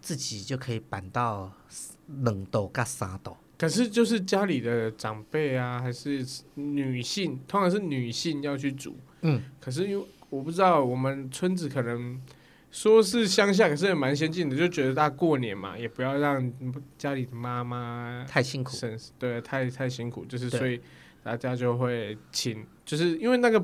[0.01, 1.51] 自己就可以板到
[2.23, 3.38] 冷豆跟三桌。
[3.57, 8.97] 可是就是家里的长辈啊，还是女性，通常是女性要去煮。
[9.21, 12.19] 嗯，可是因为我不知道，我们村子可能
[12.71, 16.51] 说是乡下，可是也蛮先进的，就觉得大家过年嘛，也不要让
[16.97, 18.75] 家里的妈妈太辛苦。
[19.17, 20.81] 对，太太辛苦，就是所以
[21.23, 23.63] 大家就会请，就是因为那个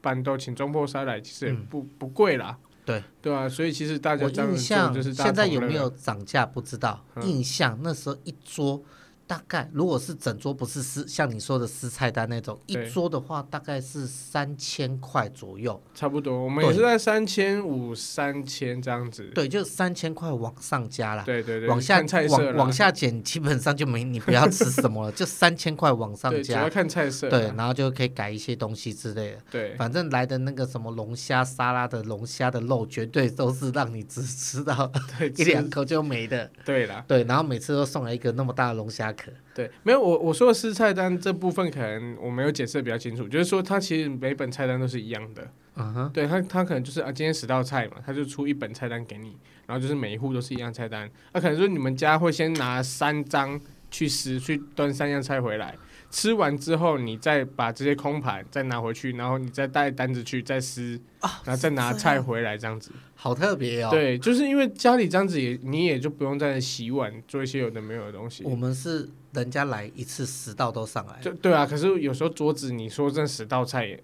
[0.00, 2.56] 板豆请中破沙来，其实也不、嗯、不贵啦。
[2.86, 8.82] 对对啊，所以其实大家印象现在有没有涨价不知道，嗯、印象那时候一桌。
[9.26, 16.44] 大概如果是整桌不是私像你说的私菜单那种一桌的话，大概是三千块左右，差不多。
[16.44, 19.24] 我们也是在三千五、三千这样子。
[19.34, 21.22] 对，就三千块往上加了。
[21.24, 26.54] 对对对，往下往往下减，基本上就没你不要吃什么了， 就三千块往上加。
[26.58, 27.30] 主要看菜色。
[27.30, 29.38] 对，然后就可以改一些东西之类的。
[29.50, 34.92] 对，反正来的那个什么龙虾沙拉的龙虾的肉，绝对都是让你只吃到
[35.36, 36.50] 一两口就没的。
[36.64, 39.32] 对啦，对，然后每次都送来一个那么大的龙虾壳。
[39.54, 55.74] 对，没有我我说的撕菜单这部分可能我没有解释的比较清楚，就是说它其实每本菜单都是一样的，嗯哼，对，它它可能就是啊，今天十道菜嘛，它就出一本菜单给你，然后就是每一户都是一样菜单，那、啊、可能说你们家会先拿三张去撕，去端三样菜回来。
[56.14, 62.92] 吃完之后，你再把这些空盘再拿回去，然后你再带单子去再撕，啊、然后再拿菜回来，这样子。
[63.16, 63.90] 好特别哦。
[63.90, 68.44] 对，就是因为家里这样子也，你也就不用再洗碗做一些有的没有的东西。
[68.44, 71.18] 我们是人家来一次十道都上来。
[71.20, 74.00] 就对啊，可是有时候桌子你说这十道菜也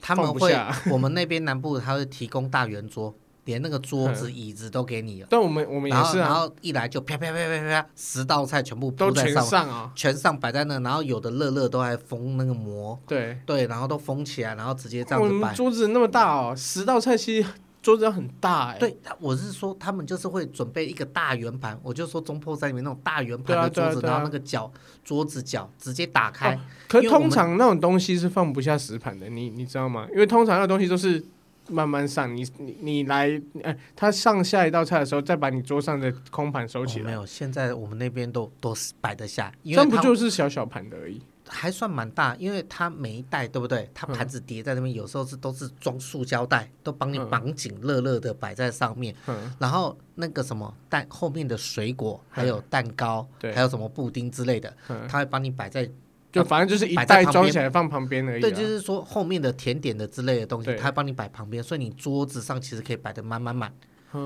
[0.00, 0.50] 他们会，
[0.90, 3.14] 我们那边南部他会提供大圆桌。
[3.44, 6.28] 连那个桌子、椅子都给你了，但我们我们也是啊。
[6.28, 15.52] 然后一来就啪啪啪啪啪，十道菜全部都全上啊，全上摆在那，然后有的乐乐都还封那个膜，对对，然后都封起来，然后直接这样子摆。
[15.54, 17.48] 桌子那么大哦，十道菜其实
[17.82, 18.78] 桌子要很大哎。
[18.78, 24.72] 对，我是说他们就是会准备一个大圆盘，我就说中破山里面那种大圆盘的桌子，然后那个角
[25.04, 26.58] 桌子角直接打开。
[26.88, 30.06] 可通常那种东西是放不下十盘的，你你知道吗？
[30.12, 31.22] 因为通常那东西都是。
[31.68, 37.04] 慢慢上，你你你来，哎，他上下一道菜的时候，再把你桌上的空盘收起来。
[37.04, 37.06] 哦。
[37.06, 41.20] 没有，现在我们那边都都是摆得下，这不就是小小盘的而已？
[41.46, 43.90] 还算蛮大，因为它每一袋对不对？
[43.92, 49.14] 它盘子叠在那边，有时候是都是装塑胶袋，都帮你绑紧，热热的摆在上面。
[49.26, 54.74] 嗯然后那个什么蛋后面的水果，还有蛋糕，还有什么布丁之类的，
[55.06, 55.86] 它会帮你摆在，
[56.34, 58.40] 就反正就是一袋装起来放旁边而已。
[58.40, 63.72] 对，就是说后面的甜点的之类的东西，他帮你摆旁边，所以你桌子上其实可以摆的满满满，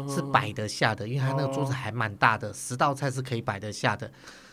[0.08, 4.10] 是摆得下的，因为它那个桌子还蛮大的，十道菜是可以摆得下的。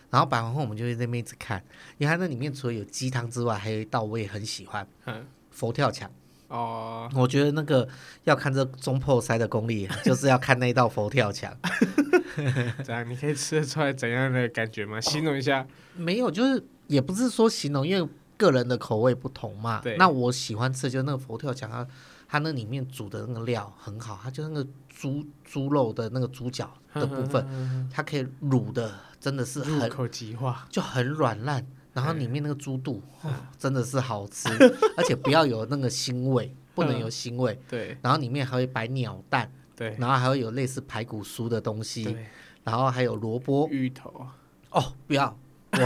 [0.10, 1.62] 然后摆完后，我们就会在那边一直看，
[1.98, 6.10] 因为它那里面除了有鸡汤之外，还有一道我也很喜欢，嗯，佛跳墙。
[6.48, 7.88] 哦，我觉得那个
[8.24, 11.52] 要看这中破塞的功力， 就是要看那一道佛跳墙。
[12.86, 15.02] 这样你可以吃得出来怎样的感觉吗？
[15.02, 15.66] 形容一下。
[15.96, 19.82] 哦，没有，就是也不是说形容，因为个人的口味不同嘛。
[19.82, 19.98] 对。
[19.98, 21.88] 那我喜欢吃就是那个佛跳墙，它
[22.28, 28.94] 它那里面煮的那个料很好，它就那个猪猪肉的那个猪脚的部分，它可以卤的。
[29.18, 34.48] 真的是很口即化，就很软烂，然后里面那个猪肚，哦，真的是好吃，
[34.96, 37.60] 而且不要有那个腥味，不能有腥味。
[37.68, 42.16] 对，然后里面还会摆鸟蛋，对，然后还会有类似排骨酥的东西，
[42.64, 44.28] 然后还有萝卜、芋头。
[44.70, 45.36] 哦，不要。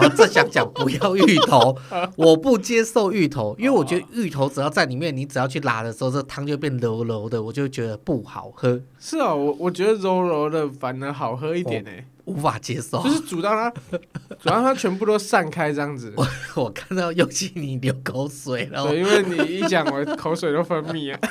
[0.02, 1.76] 我正想讲不要芋头，
[2.16, 8.82] 我不接受芋头，因为我觉得芋头只要在里面，你只要去拉的时候，这汤就变柔柔的，我就觉得不好喝。
[9.00, 11.90] 是啊，我我觉得柔柔的反而好喝一点呢，
[12.30, 13.02] 无法接受。
[13.04, 13.72] 就是煮到它，
[14.40, 16.14] 煮到它全部都散开这样子。
[16.16, 21.20] 我我看到尤其你流口水了，对，因为你一讲，我口水都分泌了。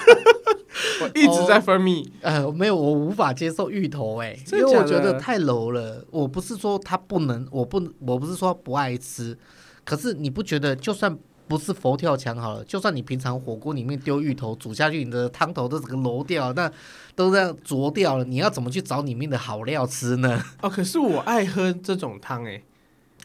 [1.01, 6.05] 我一直在分泌，呃，没有，我无法接受芋头，哎，因为我觉得太柔了。
[6.11, 9.36] 我不是说它不能，我不，我不是说不爱吃，
[9.84, 11.16] 可是你不觉得，就算
[11.49, 16.70] 不是佛跳墙好了，就算你平常火锅里面丢芋头煮下去，你的汤头都整个揉掉，那
[17.14, 20.42] 都这样浊掉了，你要怎么去找里面的好料吃呢？
[20.62, 22.62] 哦，可是我爱喝这种汤，哎。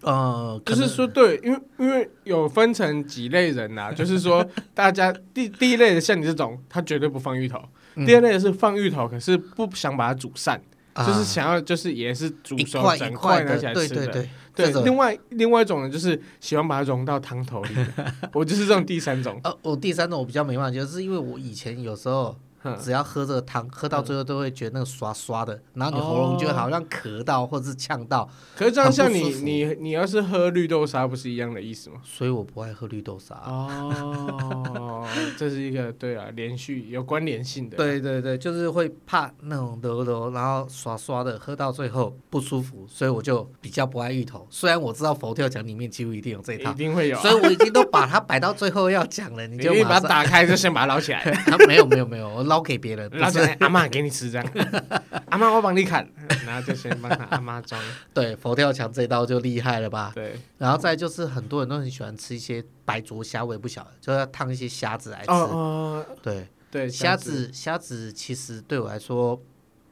[0.01, 7.57] 呃，就是说，对，因为因为有分成几类人呐、啊， 就是说，大家第第一类的像你这种，他绝对不放芋头；
[7.95, 10.61] 嗯、第二类的是放芋头，可是不想把它煮散，
[10.91, 13.95] 啊、就是想要就是也是煮熟整块拿起来吃的。
[13.95, 17.93] 对对对，对另外另外一种呢，就是喜欢把它融到汤头里面。
[18.33, 19.39] 我就是这种第三种。
[19.43, 22.35] 呃，我第三种我比较没办法，就是因为我以前有时候。
[22.81, 28.29] 只要喝这个汤，喝到最后都会觉得那个刷刷的，然后你喉咙就会好像咳到或者是呛到。
[28.55, 31.97] 可是这样像你你你要是喝绿豆沙，不是一样的意思吗？
[32.03, 33.35] 所以我不爱喝绿豆沙。
[33.45, 35.05] 哦，
[35.37, 37.77] 这是一个对啊，连续有关联性的。
[37.77, 44.47] 对对对，就是会怕那种柔柔，然后刷刷的，喝到最后不舒服，所以我就比较不爱芋头。
[44.49, 51.23] 虽然我知道佛跳墙里面几乎一定有这一套，一定会有，所以我已经都把它摆到最后要讲了，你就 把它打开，就先把它捞起来。
[51.67, 52.61] 没有没有没有，我捞。
[52.63, 54.47] 给别人，捞起来，阿妈给你吃这样。
[55.29, 56.07] 阿妈，我帮你砍，
[56.45, 57.81] 然后就先帮他阿妈装。
[58.13, 60.11] 对，佛跳墙这道就厉害了吧？
[60.15, 60.39] 对。
[60.57, 65.31] 然后再就是很多人都很喜欢吃一些白灼虾，我也不晓得，就要烫一些虾子来吃。
[65.31, 69.41] 哦对对，虾子虾子其实对我来说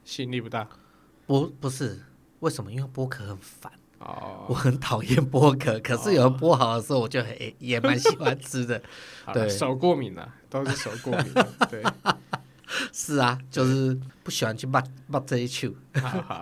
[0.05, 0.67] 吸引力不大。
[1.27, 1.99] 不不是，
[2.39, 2.71] 为什么？
[2.71, 3.71] 因为剥壳很烦。
[3.99, 4.45] 哦。
[4.47, 8.81] 我很讨厌剥壳，可是有人剥好的时候，我就很也蛮喜欢吃的。
[9.33, 11.33] 对，手过敏了，都是手过敏。
[11.69, 11.83] 对。
[12.93, 15.73] 是啊，就是不喜欢去骂骂这一球，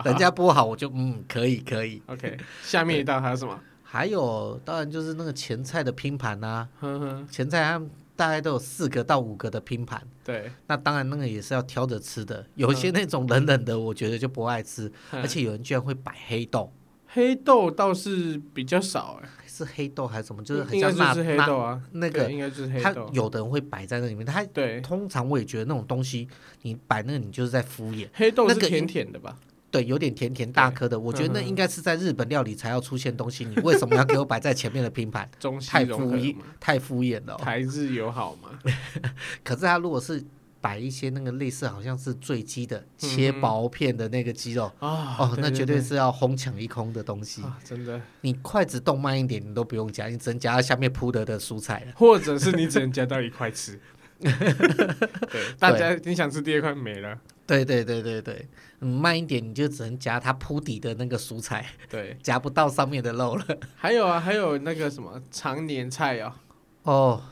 [0.06, 2.02] 人家剥好我就嗯可以可以。
[2.08, 3.60] OK，下面一道还有什么？
[3.84, 10.02] 还有当然就是那个前菜的拼盘啊，呵呵前菜他们大概都有四个到五个的拼盘。
[10.24, 16.72] 对，那当然那个也是要挑着吃的，有些那种冷冷的我觉得就不爱吃，呵而且有人居然会摆黑豆，
[17.08, 19.30] 黑豆倒是比较少哎。
[19.66, 20.44] 是黑豆还是什么？
[20.44, 23.06] 就是很像那黑豆啊，那个应该就是黑豆。
[23.06, 26.28] 他有的人会摆在那里面，他对，通常我也觉得那种东西，
[26.64, 28.08] 你摆那个你就是在敷衍。
[28.14, 29.38] 黑豆是甜甜的吧？
[29.72, 31.00] 对，有点甜甜大颗的。
[31.00, 33.46] 我觉得那应该是在日本料理才要出现东西。
[33.46, 35.30] 你为什么要给我摆在前面的拼盘？
[35.68, 37.36] 太敷衍，太敷衍了。
[37.38, 38.50] 台日友好嘛？
[39.44, 40.24] 可是他如果是。
[40.62, 48.02] 摆一些那个类似好像是醉鸡的切薄片的那个鸡肉哦，那绝对是要哄抢一空的东西，真的。
[48.22, 53.80] 你筷子动慢一点，你都不用夹，你只能夹到下面铺的的蔬菜了， 或者是你只能夹到一块吃。
[54.20, 57.18] 对，大家你想吃第二块没了。
[57.48, 58.48] 对对对对对，
[58.80, 63.46] 慢一点你就只能夹它铺底的那个蔬菜，对， 夹不到上面的肉了。
[63.76, 66.28] 还有啊，还有那个什么常年菜啊。
[66.28, 66.34] 哦，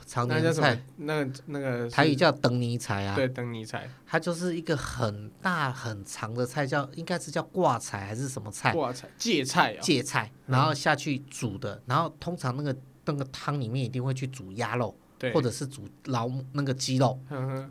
[0.06, 8.72] 长年菜，那个那个台语叫灯泥菜啊，对，灯泥菜，它就是一个很大很长的菜，叫应该是叫挂菜还是什么菜？
[8.72, 17.20] 挂菜，芥菜啊，芥菜，然后下去煮的，然后通常那个那个汤里面一定会去煮鸭肉，对，或者是煮老那个鸡肉，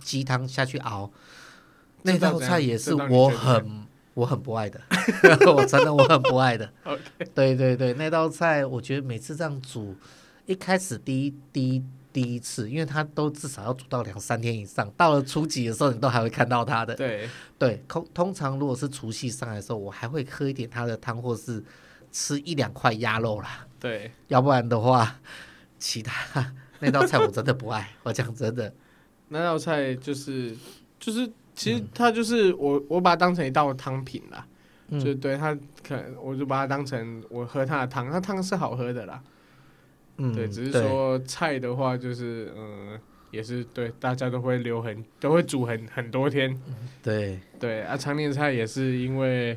[0.00, 1.10] 鸡汤下去熬，
[2.02, 2.76] 那道菜也？
[2.76, 4.80] 是我很我很不爱的，
[5.54, 6.72] 我真的我很不爱的。
[7.34, 9.94] 对对对，那道菜我觉得每次这样煮。
[10.46, 16.94] 一开始第一第一第一次，因为它都至少要煮到两三天以上，到了初几的时候，你都还会看到它的。
[16.94, 17.28] 对
[17.58, 21.62] 对，通通常如果是除夕上来的时候，我还会喝一点它的汤，或是
[22.10, 23.66] 吃一两块鸭肉啦。
[23.78, 25.20] 对，要不然的话，
[25.78, 27.90] 其他 那道菜我真的不爱。
[28.04, 28.72] 我讲真的，
[29.28, 30.56] 那道菜就是
[30.98, 34.46] 就是，其实它就是我我把它当成一道汤品啦。
[34.88, 39.20] 嗯、就对它可能我就把它当成我喝它的汤，它汤是好喝的啦。
[40.18, 43.00] 嗯，对，只是说菜的话，就是嗯、呃，
[43.30, 46.58] 也是对，大家都会留很，都会煮很很多天。
[47.02, 49.56] 对对啊，常年菜也是因为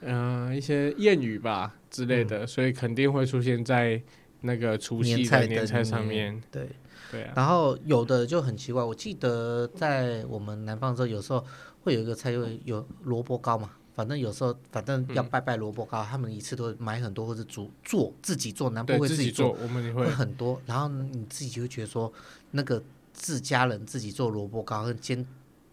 [0.00, 4.00] 嗯、呃、一些谚语吧之类的、嗯，所以肯定会出现在
[4.42, 6.40] 那个除夕的年菜上面。
[6.50, 6.68] 对
[7.10, 11.44] 对啊，然后有的就很奇怪，我记得在我们南方的时候，有时候
[11.82, 13.70] 会有一个菜，就会有萝卜糕嘛。
[13.96, 20.62] 反正有时候，反正要拜拜萝卜糕，嗯，他们一次都会买很多，或者煮做自己做，南部会自己做，我们也会会很多。
[20.66, 22.12] 然后你自己就会觉得说，
[22.52, 22.80] 那个
[23.12, 25.26] 自家人自己做萝卜糕和煎。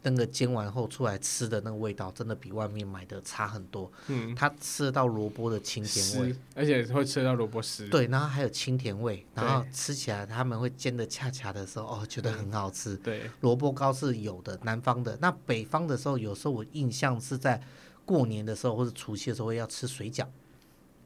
[0.05, 3.89] 那个煎完后出来吃的那个味道，真的比外面买的差很多。
[4.09, 7.87] 嗯，他吃得到萝卜的清甜味，而且会吃得到萝卜丝。
[7.87, 12.97] 对，然后还有清甜味，然后吃起来他们会煎的恰恰的时候，哦，觉得很好吃。
[12.97, 15.17] 对，萝卜糕是有的，南方的。
[15.21, 17.61] 那北方的时候，有时候我印象是在
[18.05, 20.25] 过年的时候或者除夕的时候要吃水饺。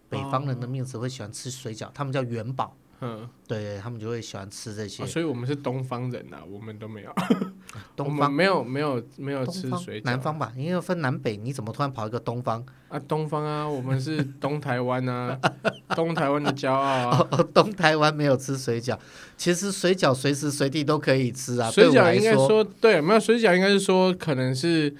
[0.09, 2.77] 北方人的面食会喜欢吃水饺，他们叫元宝。
[3.01, 7.13] 嗯，对，他们就会喜欢吃这些，哦、所以我们是东方人呐、啊，我们都没有，
[7.93, 10.53] 东方没有没有没有吃水饺，南方吧？
[10.55, 12.97] 因为分南北，你怎么突然跑一个东方啊？
[12.99, 15.37] 东方啊，我们是东台湾啊，
[15.93, 17.27] 东台湾的骄傲啊！
[17.31, 18.97] 哦，东台湾没有吃水饺，
[19.35, 21.69] 其实水饺随时随地都可以吃啊。
[21.69, 24.95] 水饺应该说对，没有水饺应该是说可能是。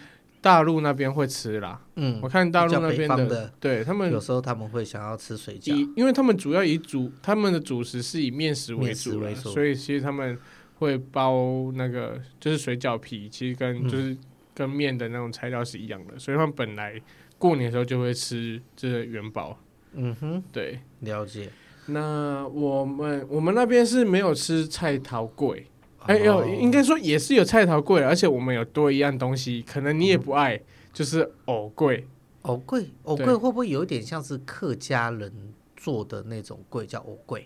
[0.48, 10.38] 大陆那边会吃啦，嗯，我看大陆那边的，的，对他们有时候他们会想要吃水饺，因为他们主要以主他们的主食是以面食为主，为主，所以其实他们
[10.76, 14.16] 会包那个就是水饺皮，其实跟就是
[14.56, 16.94] 跟面的那种材料是一样的，嗯，所以他们本来
[17.38, 19.60] 过年的时候就会吃这个元宝，
[19.96, 21.50] 嗯哼，对，了解。
[21.88, 25.64] 那我们我们那边是没有吃菜桃粿。
[26.08, 32.04] 哎呦，应该说也是有菜头粿，而且我们有多一样东西，可能你也不爱，嗯、就是藕粿。
[32.44, 35.32] 藕粿，会不会有点像是客家人
[35.76, 37.44] 做的那种粿，叫藕粿？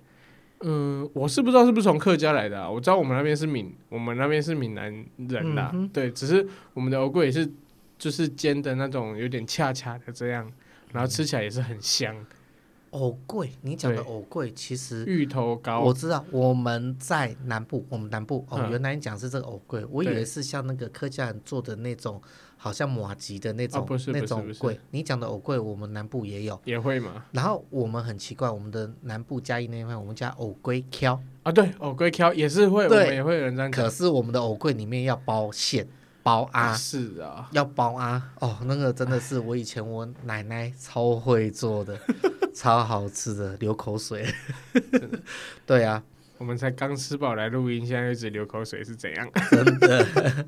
[0.63, 5.89] 嗯，我是不知道是不是从客家来的、啊，我知道我们那边是闽，我们那边是闽南人啦、嗯。
[5.89, 7.51] 对，只是我们的藕粿也是
[7.97, 10.47] 就是煎的那种，有点恰恰的这样，
[10.91, 12.15] 然后吃起来也是很香。
[12.91, 22.21] 藕桂，你讲的藕桂其实芋头糕，我知道我们在南部，我们南部哦，原来你讲是这个藕桂，我以为是像那个客家人做的那种，
[22.57, 24.79] 好像马吉的那种，哦、那种桂。
[24.89, 27.25] 你讲的藕桂，我们南部也有，也会嘛。
[27.31, 33.71] 然后我们很奇怪，我们的南部嘉义那块，我们叫藕桂挑啊，对，藕桂挑也是会，我们也会有人这样。
[33.71, 35.87] 可是我们的藕桂里面要包馅。
[36.23, 41.99] 包啊，是啊，要包啊，哦，那个真的是我以前我奶奶超会做的，
[42.53, 44.25] 超好吃的，流口水。
[45.65, 46.03] 对啊，
[46.37, 49.29] 我们才刚吃饱来录音，现在一直流口水是怎样？
[49.49, 50.05] 真的。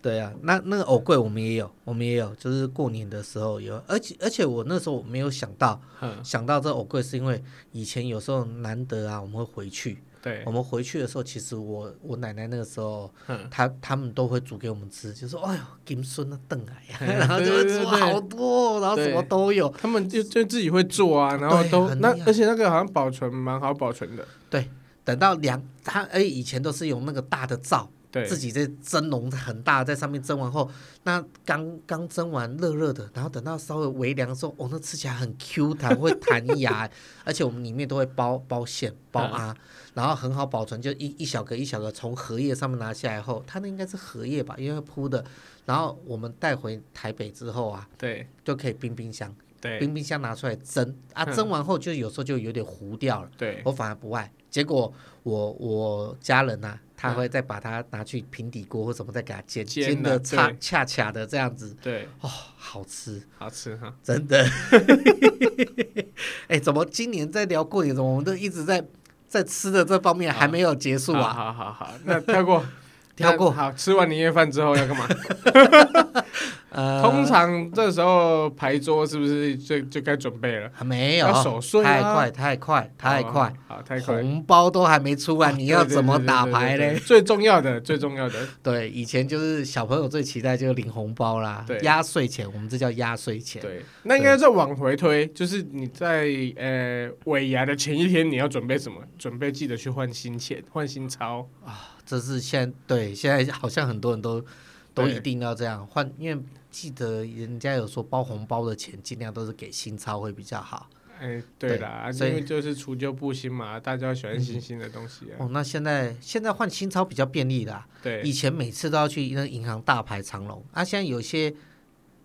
[0.00, 5.80] 对啊，那那个藕桂我们也有，我们也有，就是过年的时候有，而且而且我那时候我没有想到，
[6.22, 9.98] 想到这藕桂是因为以前有时候难得啊，我们会回去。
[10.20, 13.12] 对，我们回去的时候，其实我我奶奶那个时候，
[13.50, 16.98] 她他们都会煮给我们吃，就说：“哎呦，金孙啊，炖来呀。
[17.18, 19.68] ”然后就会煮好多，然后什么都有。
[19.78, 24.26] 他们就就自己会做啊，然后都那而且那个好像保存蛮好保存的。
[24.50, 24.68] 对，
[25.04, 30.68] 等到凉，他哎以前都是用那个大的灶，对，自己在蒸笼很大，在上面蒸完后，
[31.04, 36.90] 那刚刚蒸完热热的，然后等到稍微微凉的时候，哦，那吃起来很 Q 弹，会弹牙，
[37.24, 39.56] 而且我们里面都会包包馅包啊。
[39.98, 45.24] 然后很好保存，就一一小个一小个从荷叶上面拿下来后，它那应该是荷叶吧，因为铺的。
[45.66, 54.32] 然后我们带回台北之后啊，对，就可以冰冰箱，对，冰冰箱拿出来蒸啊，蒸完后就有时候就有点糊掉了，对，我反而不爱。
[54.48, 54.92] 结果
[55.24, 64.46] 我我家人呐、啊，他会再把它拿去平底锅或什么再给它煎，煎的恰恰恰的这样子，对，哦，好吃，好吃哈，真的。
[66.46, 68.86] 哎，怎么今年在聊过年，怎么我们都一直在。
[69.28, 71.32] 在吃的这方面还没有结束啊！
[71.32, 72.64] 好好好，好，那跳过，
[73.14, 73.50] 跳过。
[73.50, 75.06] 好，吃完年夜饭之后要干嘛？
[76.70, 80.70] 呃，通常这时候牌桌是不是就就该准备了？
[80.74, 86.94] 还没有，守岁太快太快太快，好太快，红包都还没出来， 你要怎么打牌嘞？
[86.98, 93.62] 最重要的，最重要的，对，以前就是小朋友最期待就是领红包啦，对，压岁钱，我们这叫压岁钱。
[93.62, 99.00] 对，那应该再往回推，就是你在呃尾牙的前一天，你要准备什么？
[99.16, 101.96] 准备记得去换新钱，换新钞啊！
[102.04, 104.44] 这是现在对现在好像很多人都
[104.92, 106.42] 都一定要这样换，因为。
[106.70, 110.88] 记得人家有说包红包的钱尽量都是给新钞会比较好。
[111.20, 115.36] 哎，对啦，因为就是除旧布新嘛，大家喜欢新新的东西啊。
[115.38, 117.84] 哦，那现在现在换新钞比较便利啦。
[118.00, 120.84] 对，以前每次都要去那银行大排长龙啊。
[120.84, 121.52] 现在有些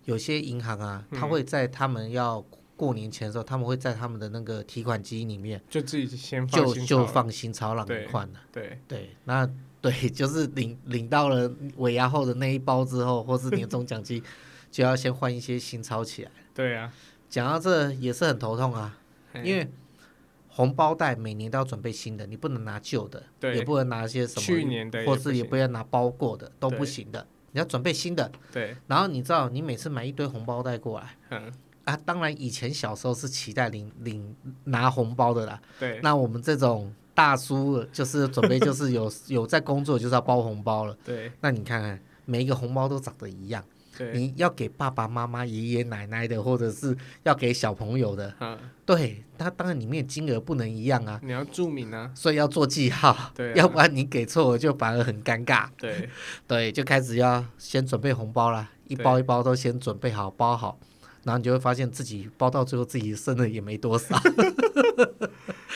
[0.04, 2.44] 有些银行啊，他会在他们要
[2.76, 8.40] 过年前的时候，他们会在他们的那个提款机里面就自己先就就放新钞让你换了。
[8.52, 9.50] 对对，那。
[9.84, 14.22] 对， 就是领领到了尾牙后的那一包之后，或是年终奖金，
[14.70, 16.30] 就要先换一些新钞起来。
[16.54, 16.90] 对啊，
[17.28, 18.98] 讲到这也是很头痛啊，
[19.44, 19.68] 因为
[20.48, 23.22] 红包袋每年都要准备新的，你不能拿旧的，
[23.54, 27.26] 也不能拿些什么去年的，或是也不要拿包过的，都不行的。
[27.52, 28.32] 你要准备新的。
[28.50, 28.74] 对。
[28.86, 31.52] 然后你知道，你每次买一堆红包袋过来，嗯
[31.84, 35.60] 啊，当然以前小时候是期待领领拿红包的啦。
[35.78, 36.00] 对。
[36.02, 36.94] 那我们这种。
[37.14, 40.96] 大叔就是准备，就是有 有在工作，就是要包红包了。
[41.04, 43.62] 对，那你看看，每一个红包都长得一样。
[43.96, 48.34] 对，你要给爸爸妈妈、爷爷奶奶的，或者是要给小朋友的。
[48.40, 51.20] 嗯，对，它当然里面金额不能一样啊。
[51.22, 53.30] 你要注明啊，所以要做记号。
[53.36, 55.68] 对，要不然你给错了，就反而很尴尬。
[55.78, 56.08] 对，
[56.48, 60.76] 对，就开始要先准备红包啦，一包一包都先准备好，包好，
[61.22, 64.18] 然后你就会发现自己包到最后，自己剩的也没多少。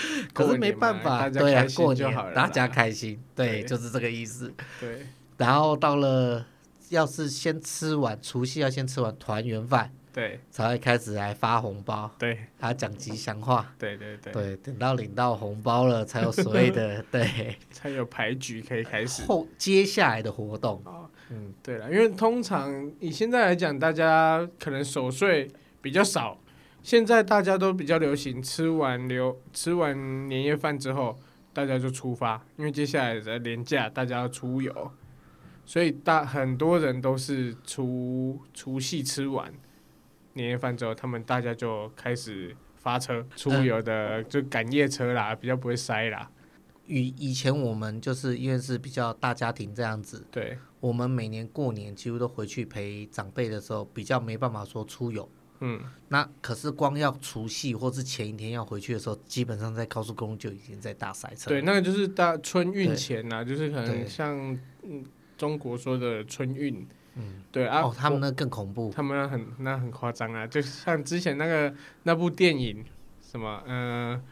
[0.34, 4.53] 可是没办法，对啊，过年大家开心，对，就是这个意思。
[4.80, 6.44] 对，然后到了，
[6.90, 19.22] 要是先吃完除夕，要先吃完团圆饭，对，才会开始来发红包，对，还讲吉祥话，对对对，对，等到领到红包了，才有所谓的， 对，才有牌局可以开始。
[19.24, 20.82] 后接下来的活动。
[21.30, 25.51] 嗯，对了，因为通常以现在来讲，大家可能守岁
[25.82, 26.38] 比较少。
[26.83, 31.18] 现在大家都比较流行吃完留吃完年夜饭之后，
[31.53, 34.91] 大家就出发，因为接下来的年假大家要出游，
[35.66, 39.53] 所以大很多人都是除除夕吃完
[40.33, 46.31] 年夜饭之后，他们大家就开始发车出游的，就赶夜车啦，比较不会塞啦。
[46.87, 55.29] 以以前我们就是因为是比较大家庭这样子，对，我们每年过年几乎都回去陪长辈的时候，比较没办法说出游。
[55.61, 61.48] 嗯，那可是光要除夕或是前一天要回去的时候，基本上在高速公路就已经在大塞车。
[61.48, 64.36] 对，那个就是大春运前呐、啊，就是可能像
[64.82, 65.04] 嗯
[65.36, 66.86] 中国说的春运，
[67.16, 72.84] 嗯，对啊，哦，他们那更恐怖，他们那很那很夸张啊，就像之前那个那部电影
[73.20, 74.22] 什么，嗯、呃，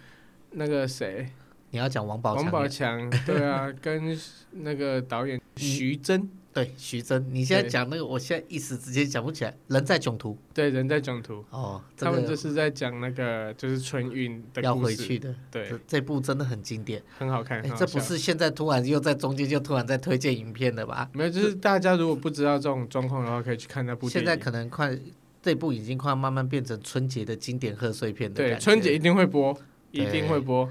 [0.53, 1.29] 那个谁，
[1.71, 4.17] 你要讲王宝王宝强，对啊，跟
[4.53, 6.29] 那个导演徐峥。
[6.57, 9.55] 对，徐峥，你现在讲那个，我现在一时之间讲不起来。
[9.69, 11.45] 人在囧途，对，人在囧途。
[11.51, 15.35] 哦，他们就是在讲那个，就是春运的要回去的。
[15.51, 17.63] 对，这部真的很经典，很好看。
[17.77, 21.11] 这不是现在突然又在中间就突然在推荐影片的吧？
[21.13, 24.09] 没有，就是大家如果不知道这种状况的话，可以去看那部。
[24.09, 24.99] 现在可能快，
[25.43, 28.37] 这部已经快慢慢变成春节的经典贺岁片的。
[28.37, 29.55] 对，春节一定会播，
[29.91, 30.67] 一定会播。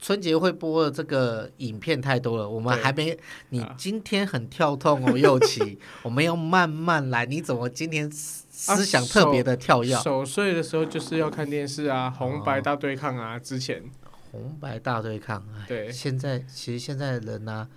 [0.00, 3.16] 春节会播的这个影片太多了，我们还没。
[3.50, 7.26] 你今天很跳痛哦，又起， 我们要慢慢来。
[7.26, 9.94] 你怎么今天思想特别的跳跃？
[9.96, 13.82] 守岁的时候就是要看电视啊，红白大对抗啊，之前
[14.30, 15.46] 红白大对抗。
[15.68, 17.68] 对，现在其实现在的人呢、啊，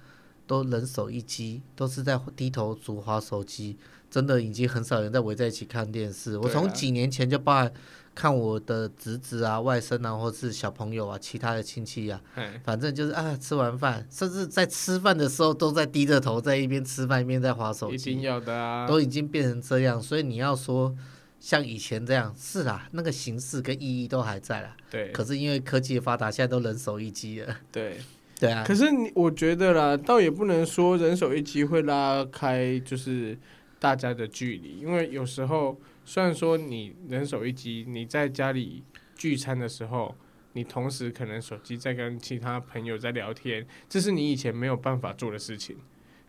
[0.47, 3.77] 都人手一机，都是在低头族滑手机，
[4.09, 6.37] 真的已经很少人在围在一起看电视。
[6.37, 7.69] 我从几年前就把。
[8.15, 12.21] 看我的侄子啊、外甥啊，或是小朋友啊、其他的亲戚啊，
[12.63, 19.99] 反正就是啊，吃完饭，甚至在吃饭的时候都在低着头，在一边吃饭一边在划手机，一定要的啊，都已经变成这样。
[19.99, 20.95] 所以你要说
[21.39, 24.77] 像以前这样，是啦，那个形式跟意义都还在啦。
[24.91, 25.11] 对。
[25.11, 27.55] 可是因为科技的发达，现在都人手一机了。
[27.71, 27.97] 对。
[28.39, 28.63] 对啊。
[28.65, 33.37] 可是你我觉得啦，倒也不能说人手一机会拉开就是
[33.79, 35.75] 大家的距离，因为有时候。
[36.05, 38.83] 虽然说你人手一机，你在家里
[39.15, 40.15] 聚餐的时候，
[40.53, 45.77] 你同时可能手机在跟其他朋友在聊天，这是你以前没有办法做的事情，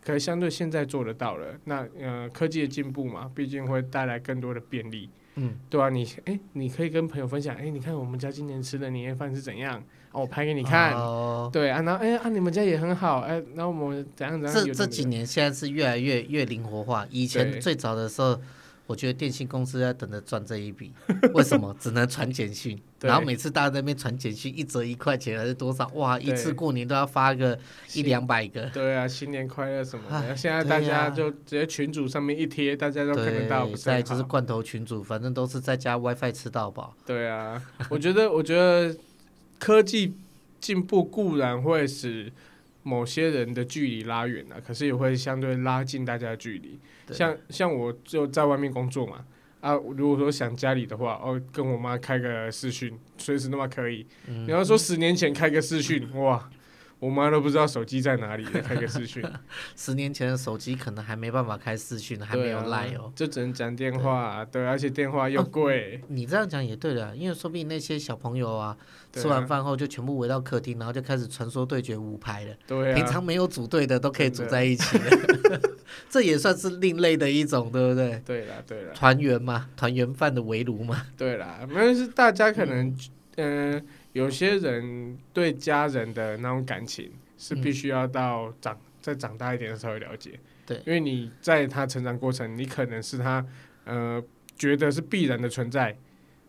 [0.02, 1.58] 可是相对现在做得到了。
[1.64, 5.10] 那呃，科技的进步嘛，毕竟会带来更多的便利。
[5.34, 9.82] 嗯，对啊，你哎，你可以跟朋友分享，哎，你看我们家今年吃的年夜饭是怎样？
[10.12, 10.94] 哦，我拍给你看。
[10.94, 11.50] 哦。
[11.52, 14.64] 对啊，然后哎啊，你们家也很好，哎，那我们怎样怎样？
[14.64, 18.40] 这这几年现在是越来越越灵活化，以前最早的时候。
[18.86, 20.92] 我觉得电信公司在等着赚这一笔，
[21.32, 21.74] 为什么？
[21.80, 25.86] 只能传简讯， 然后每次大家在那边传简讯，一折一块钱还是多少？
[25.94, 27.58] 哇，一次过年都要发个
[27.94, 28.66] 一两百个。
[28.74, 30.36] 对啊，新年快乐什么的。
[30.36, 33.66] 现在大家就直接群主上面一贴，大家都看得到。
[33.74, 36.94] 再就是罐头群主，反正都是在家 WiFi 吃到饱。
[37.06, 38.94] 对啊，我觉得，我觉得
[39.58, 40.14] 科技
[40.60, 42.30] 进步固然会使
[42.84, 46.78] 某些人的距离拉远了，可是也会相对拉近大家的距离。
[47.12, 49.24] 像像我就在外面工作嘛，
[49.60, 54.06] 啊，如果说想家里的话，哦，跟我妈开个视讯，随时都嘛可以。
[54.26, 56.48] 你要说十年前开个视讯，哇！
[57.04, 59.22] 我妈都不知道手机在哪里，开个视讯。
[59.76, 64.42] 十年前的手机可能还没办法开视讯，还没有 Line 哦，就只能讲电话。
[64.50, 66.00] 对，而且电话又贵。
[66.08, 68.74] 你这样讲也对的，因为说不定那些小朋友啊，
[69.12, 72.54] 吃完饭后就全部围到客厅，然后就开始传说对决五排了。
[72.66, 75.04] 对，平常没有组队的都可以组在一起了。
[76.08, 78.22] 这也算是另类的一种，对不对？
[78.24, 78.92] 对啦，对啦。
[78.94, 81.02] 团圆嘛，团圆饭的围炉嘛。
[81.18, 82.96] 对啦，没有是大家可能
[83.36, 83.86] 嗯。
[84.14, 93.44] 有些人对家人的那种感情是必须要到长再长大一点的时候了解，对，因为你在他成长过程，你可能是他
[93.84, 94.20] 呃
[94.56, 95.94] 觉得是必然的存在，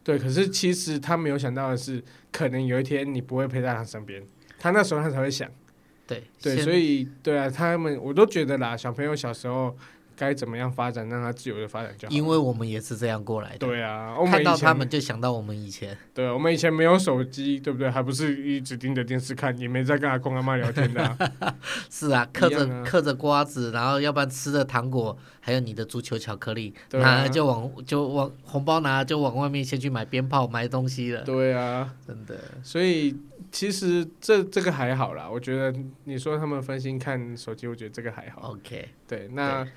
[0.04, 2.02] 对，可是其实他没有想到的是，
[2.32, 4.24] 可能有一天你不会陪在他身边，
[4.58, 5.52] 他那时候他才会想，
[6.08, 9.78] 对对，所以对啊，他们我都觉得啦，小朋友小时候。
[10.16, 12.14] 该怎么样发展，让他自由的发展就好。
[12.14, 13.58] 因为我们也是这样过来的。
[13.60, 15.98] 对啊，看到他们就想到我们以前。
[16.14, 17.90] 对，我们以前没有手机，对不对？
[17.90, 21.18] 还不是一直盯着电视看，也没在跟阿公阿妈聊天的啊。
[21.90, 31.22] 是啊，嗑着嗑着瓜子，然后要不然吃着糖果，还有你的足球巧克力，对啊，拿了就往就往红包拿了就往外面先去买鞭炮买东西了。
[31.24, 32.40] 对啊，真的。
[32.64, 33.16] 所以
[33.52, 38.54] 其实这这个还好啦，我觉得你说他们分心看手机，我觉得这个还好。
[38.54, 39.68] OK，对，那。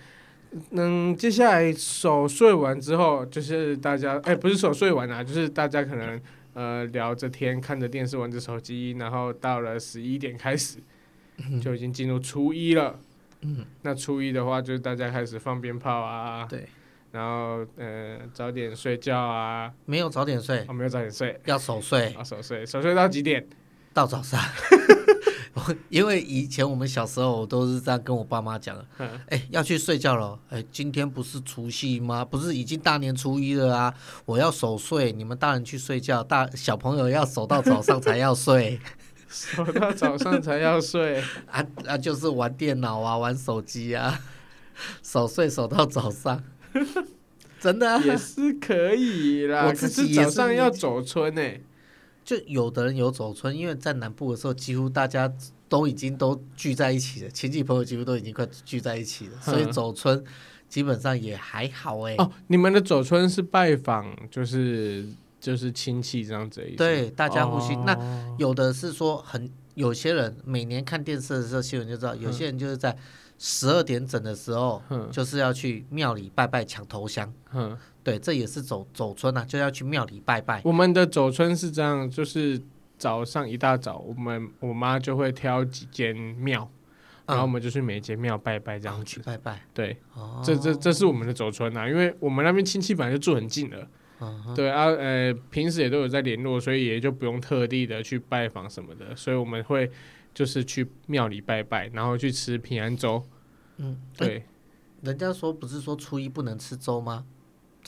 [0.70, 6.20] 嗯，接下来守岁完之后，就是大家哎、欸，不是守岁完啊，就是大家可能
[6.55, 10.78] 呃聊着天，看着电视，玩着手机，然后到了十一点开始，
[11.61, 12.99] 就已经进入初一了。
[13.42, 16.66] 嗯，那初一的话，就是大家开始放鞭炮啊，对，
[17.12, 23.46] 然后呃早点睡觉啊，没有早点睡，哦，没有早点睡，要守岁，要守岁，守岁到几点？
[23.92, 24.40] 到早上。
[25.88, 28.84] 因为以前我们小时候我都是这样跟我爸妈讲的，
[29.28, 32.24] 哎，要去睡觉了，哎，今天不是除夕吗？
[32.24, 33.94] 不是已经大年初一了啊？
[34.24, 38.80] 我要守岁，你们大人去睡觉，大小朋友要守到早上才要睡，
[39.28, 41.98] 守到早上才要睡 啊啊！
[41.98, 44.20] 就是玩电脑啊，玩手机啊，
[45.02, 46.42] 守岁守到早上，
[47.61, 49.66] 真的、啊、也是可以啦。
[49.66, 51.62] 我自己早上要走村呢、欸。
[52.28, 55.32] 就有的人有走村，因为在南部的时候，几乎大家
[55.66, 60.22] 都已经都聚在一起了，亲戚朋友几乎都已经快聚在一起了，所以走村
[60.68, 62.14] 基本上也还好哎。
[62.18, 65.06] 哦，你们的走村是拜访，就是
[65.40, 66.76] 就是亲戚这样子的意思。
[66.76, 67.74] 对，大家互信。
[67.78, 72.94] 哦、那有的是说很，有些人每年看电视的时候新闻就知道，有些人就是在
[73.38, 77.32] 十二点整的时候，嗯、就是要去庙里拜拜抢头香。
[77.54, 77.74] 嗯。
[78.09, 80.62] 对，这也是走走村、啊，就要去庙里拜拜。
[80.64, 82.59] 我们的走村是这样，就是
[82.96, 86.66] 早上一大早，我们我妈就会挑几间庙，
[87.26, 89.61] 然后我们就去每间庙拜拜，这样去拜拜。
[89.74, 93.86] 对，哦、这这这是我们的走村、啊，因为我们那边亲戚本来就住很近的，
[94.56, 99.90] 对啊，呃，平时也都有在联络，所以也就不用特地的去拜访什么的，所以我们会
[100.32, 103.22] 就是去庙里拜拜，然后去吃平安粥。
[103.76, 104.44] 嗯，对，
[105.02, 107.26] 人家说不是说初一不能吃粥吗？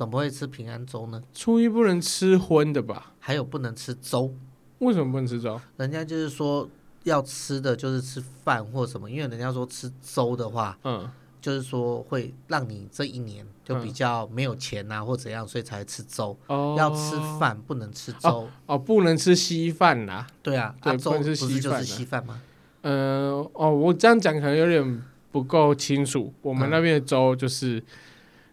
[0.00, 1.22] 怎么会吃平安粥呢？
[1.34, 3.12] 初一不能吃荤的吧？
[3.18, 4.32] 还有不能吃粥？
[4.78, 5.60] 为什么不能吃粥？
[5.76, 6.66] 人家就是说
[7.04, 11.06] 要吃的就是吃饭或什么，因为人家说吃粥的话，嗯，
[11.38, 16.34] 就是说会让你这一年就比较没有钱、啊，嗯、或怎样，所以才吃粥。
[16.46, 18.48] 哦，要吃饭不能吃粥哦。
[18.64, 20.26] 哦，不能吃稀饭呐？
[20.42, 22.40] 对啊，对，粥不是稀就是稀饭吗？
[22.80, 26.32] 嗯、呃，哦，我这样讲可能有点不够清楚。
[26.40, 27.84] 我们那边的粥就是。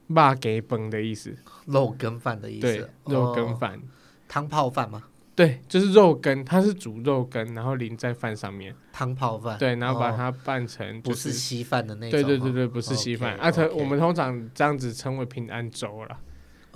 [0.08, 1.36] 肉羹饭的意思，
[1.66, 3.80] 肉羹饭的意思，对，肉羹饭，
[4.28, 5.04] 汤泡饭吗？
[5.36, 16.18] 对，就是肉羹，它是煮肉羹，然后淋在饭上面，汤泡饭，对，然后把它拌成不是稀饭的那种，对对对对，不是稀饭，啊，我们通常这样子称为平安粥了，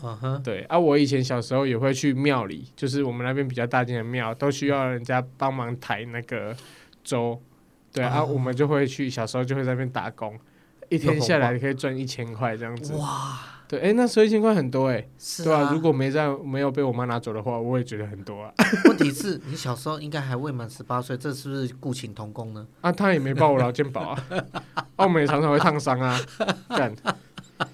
[0.03, 6.55] 嗯哼，对，啊，我以前小时候也会去庙里，就是我们那边比较大间的庙，都需要人家帮忙抬那个
[7.03, 7.41] 粥，
[7.91, 10.39] 对，啊，我们就会去，小时候就会在那边打工。
[10.91, 13.39] 一天下来可以赚一千块这样子哇！
[13.65, 15.69] 对，哎，那收一千块很多哎，是啊。
[15.71, 18.51] 如果没在没有被我妈拿走的话，我也觉得很多啊。
[18.89, 22.67] 问题是你小时候应该还未满十八岁，这是不是雇请同工呢？
[22.81, 24.25] 啊，他也没报我劳健保啊，
[24.97, 26.19] 澳门也常常会烫伤啊，
[26.69, 26.93] 干。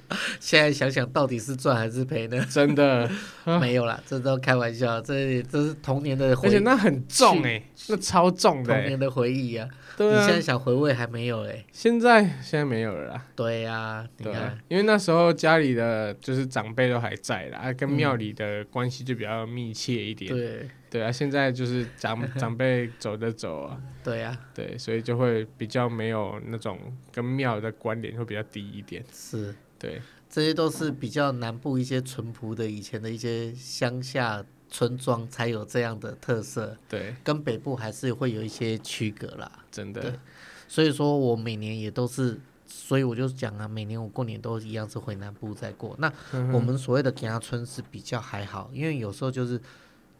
[0.39, 2.45] 现在想想，到底是赚还是赔呢？
[2.49, 3.09] 真的。
[3.61, 9.67] 没有啦，这都开玩笑，这这是童年的回忆，而且那很重哎、欸，那超重的、欸、童年的回忆啊。
[9.95, 13.25] 对啊，你现在想回味还没有哎、欸，现在现在没有了啦。
[13.35, 20.31] 对呀、啊，你看，因为那时候家里的就是长辈都还在啦，跟庙里的关系就比较密切一点。
[20.31, 20.69] 嗯、对。
[20.89, 23.77] 对啊，现在就是长长辈走的走啊。
[24.03, 26.77] 对呀、啊，对，所以就会比较没有那种
[27.11, 29.03] 跟庙的关联会比较低一点。
[29.13, 34.45] 是，对，这些都是比较南部一些淳朴的以前的一些乡下。
[34.69, 40.19] 村庄才有这样的特色，对，跟北部还是会有一些区隔啦，真的。
[40.67, 45.95] 所以说我每年也都是，所以我就讲啊，每年我过年都一样是回南部再过。
[45.99, 46.11] 那
[46.51, 49.57] 我们所谓的家村是比较还好，因为有时候就是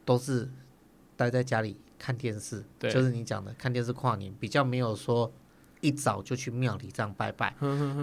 [0.05, 0.49] 都是
[1.17, 5.29] 待在家里看电视，对，就是你讲的看电视跨年，比较没有说。
[5.81, 7.55] 一早就去庙里这样拜拜，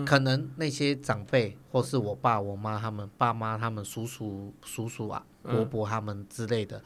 [0.07, 6.83] 可能那些长辈或是我爸我妈他们爸妈他们叔叔叔叔啊伯伯他们之类的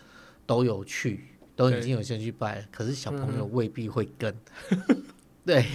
[0.47, 1.25] 都有去，
[1.55, 4.35] 都已经有先去拜，可是小朋友未必会跟，
[5.45, 5.67] 对，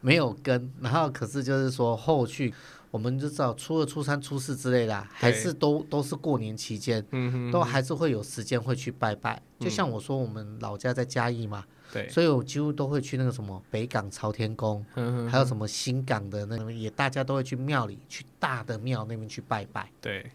[0.00, 2.52] 没有跟，然后可是就是说后续。
[2.90, 7.04] 我们就知道初二、初三、初四之类的，还是都都是过年期间，
[7.52, 9.42] 都还是会有时间会去拜拜。
[9.60, 11.62] 就像我说，我们老家在嘉义嘛，
[12.08, 14.84] 所以我几乎都会去那个什么北港朝天宫，
[15.30, 19.90] 还有什么新港的那个，也大家都会去庙里，去大的庙那边去拜拜。
[20.00, 20.30] 对，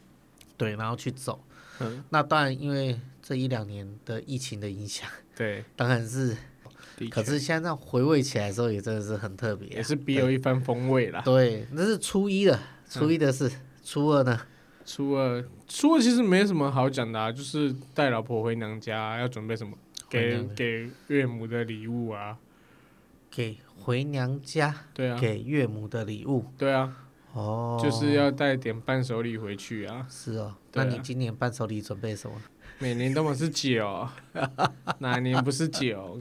[0.57, 1.39] 对，然后去走。
[2.09, 6.35] 那当然，因为这一两年的疫情的影响，对， 当然是。
[7.09, 11.21] 可是现在回味起来的时候，也真的是很特别，也是别有一番风味啦。
[11.25, 13.51] 对，那是初一的，初一的事，
[13.83, 14.39] 初二呢？
[14.85, 19.75] 初二，初二其实没什么好讲的啊，就是带老婆回娘家，要准备什么？
[20.13, 22.37] 给给岳母的礼物啊？
[23.31, 24.75] 给回娘家？
[24.93, 26.45] 对啊，给岳母的礼物？
[26.57, 26.95] 对啊。
[27.33, 30.05] 哦，就是要带点伴手礼回去啊。
[30.07, 32.35] 是哦，那你今年伴手礼准备什么？
[32.79, 34.07] 每年都嘛是酒，
[34.99, 36.19] 哪年不是酒？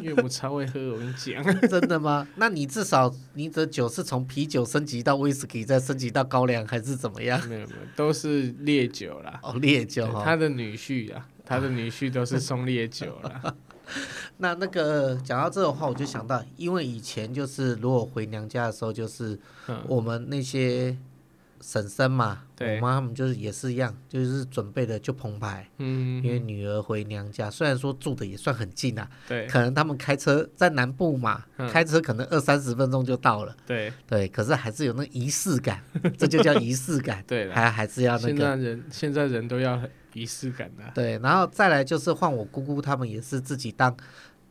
[0.00, 1.42] 岳母超会喝，我跟你讲。
[1.68, 2.26] 真的吗？
[2.36, 7.38] 那你至少你的酒是从啤酒升级到威士忌，再升级到高粱，还是怎么样？
[7.48, 9.40] 没有没有，都是烈酒啦。
[9.42, 10.06] 哦，烈酒。
[10.24, 13.56] 他的女婿啊，他的女婿都是送烈酒了。
[14.38, 19.38] 那那个讲到这个话，我就想到，因为以前就是如果回娘家的时候，就是
[19.86, 20.96] 我们那些。
[21.66, 35.82] 婶婶嘛，对我妈他们就是也是一样，就是准备的就澎湃，嗯，因为女儿回娘家，虽然说住的也算很近啊，对，可能他们开车在南部嘛，嗯、开车可能二三十分钟就到了，对对，可是还是有那仪式感，
[36.18, 38.28] 这就叫仪式感， 对，还还是要那个。
[38.28, 39.80] 现在人现在人都要
[40.14, 43.94] 仪式感的，对，然后再来就是换我姑姑他们也是自己当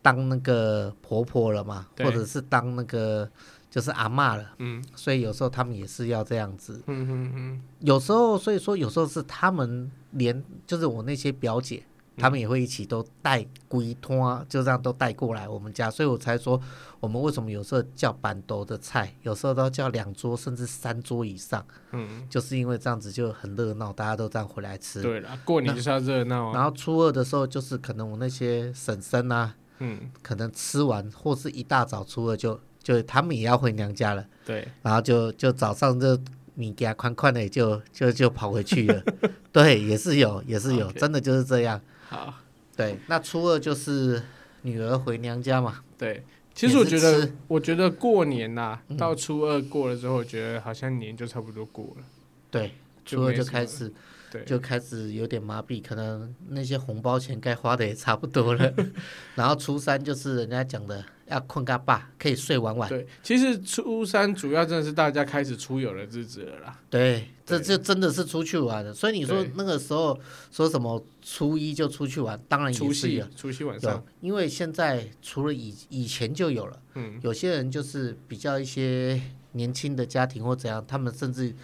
[0.01, 3.29] 当那个婆婆了嘛，或者是当那个。
[3.73, 11.83] 就是阿嬷了，嗯，所以有时候他们也是要这样子，嗯嗯嗯，有时候所以说有时候是他们连就是我那些表姐，
[12.17, 16.59] 他们也会一起都带龟托，就这样都带过来我们家，所以我才说
[16.99, 25.01] 我们为什么有时候叫板桌的菜，有时候都叫两桌甚至三桌以上，嗯，就是因为这样子就很热闹，大家都这样回来吃。
[25.01, 26.53] 对了，过年就是要热闹啊。
[26.53, 32.59] 然后初二的时候就是可能我那些婶婶啊，嗯，可能吃完或是一大早初二就。
[32.83, 36.19] 就他们也要回娘家了，对，然后就就早上就
[36.55, 39.01] 你给他宽宽的就就就跑回去了，
[39.53, 41.79] 对，也是有也是有.真的就是这样。
[42.13, 42.33] 好，
[42.77, 44.21] 对，那初二就是
[44.61, 46.23] 女儿回娘家嘛，对。
[46.55, 52.03] 其实我觉得，我觉得过年呐、啊，嗯、到初二过了之后，我觉得好像年就差不多过了。
[52.51, 53.91] 对，初二就开始。
[54.31, 58.73] 对就开始有点麻痹，可能那些红包钱该花的也差不多了。
[59.35, 62.87] 然后初三就是人家讲的要困个爸，可以睡晚晚。
[62.87, 66.79] 对，其实初三主要真的是大家开始出游的日子了啦。
[66.89, 68.93] 对，这就真的是出去玩的。
[68.93, 70.17] 所以你说那个时候
[70.51, 73.23] 说什么初一就出去玩，当然也是有。
[73.25, 74.03] 除夕，除夕晚上。
[74.21, 79.21] 因为现在除了以以前就有了，嗯，有些人就是比较一些
[79.53, 81.55] 年轻的家庭或怎样，他们甚至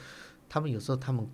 [0.49, 1.28] 他们有时候他们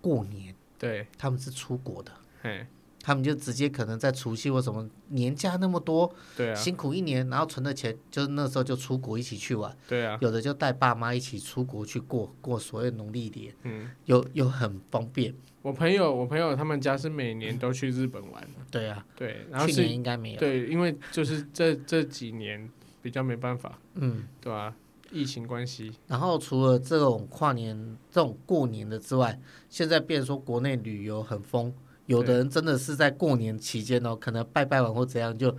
[0.00, 0.54] 过年。
[0.78, 2.10] 对，他们是出国的，
[2.42, 2.66] 嘿
[3.02, 15.34] 他们就直接可能在除夕或什么年假那么多，对啊，辛苦一年，然后存的钱，就是那时候就出国一起去玩，对啊，有的就带爸妈一起出国去过过所谓农历年，嗯，又又很方便。
[15.60, 22.70] 我朋友，我朋友他们家是每年都去日本玩，对啊，对，然后去年应该没有，对，因为就是这这几年
[23.02, 24.74] 比较没办法，嗯，对啊。
[25.14, 29.38] 疫情关系，然后除了这种跨年、这种过年的之外，
[29.68, 31.70] 现在变说国内旅游很疯，
[32.12, 35.50] 有的人真的是在过年期间哦，可能拜拜完或怎样就，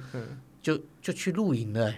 [0.61, 1.91] 就就去露营了。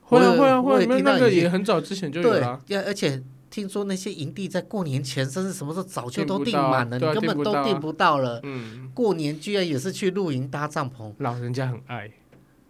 [0.00, 2.60] 会啊会啊会，那个也很早之前就有了。
[2.66, 8.40] 对，而且听说那些营地在过年前，甚至什么时候早就都订满了，啊、你根本都订不到了。
[8.42, 12.10] 嗯，过年居然也是去露营搭帐篷，老人家很爱，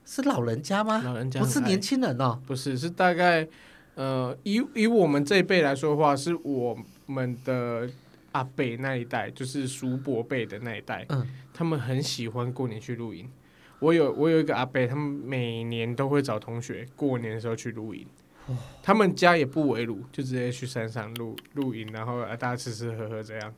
[0.05, 1.01] 是老人家吗？
[1.03, 3.49] 老人家不是年轻人哦，不是，是大概
[3.95, 6.77] 呃，以以我们这一辈来说的话，是我
[7.07, 7.89] 们的
[8.33, 13.31] 阿贝那一代，就是叔伯辈的那一代，嗯，他们很喜欢过年去露营。
[13.79, 18.07] 我有我有一个阿伯，他们每年都会找同学过年的时候去露营。
[18.83, 23.55] 他们家也不围炉，就直接去山上露露营，然后大家吃吃喝喝这样。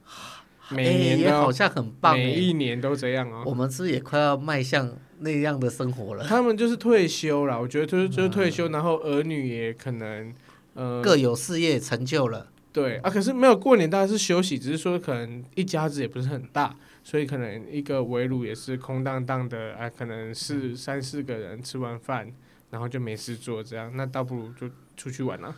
[0.71, 3.43] 每年好像很棒，每一年都这样哦。
[3.47, 6.25] 我们是也快要迈向那样的生活了。
[6.25, 10.35] 他们就是退休了，我觉得就是就是退休，嗯、然后儿女也可能
[10.75, 12.49] 呃各有事业成就了。
[12.75, 22.31] 对啊，可是没有过年，大家是休息，只是说可能一家子也不是很大，所以可能一个围炉也是空荡荡的，啊，可能是三四个人吃完饭。
[22.71, 25.57] 然后就没事做，这样那倒不如就出去玩了，啊。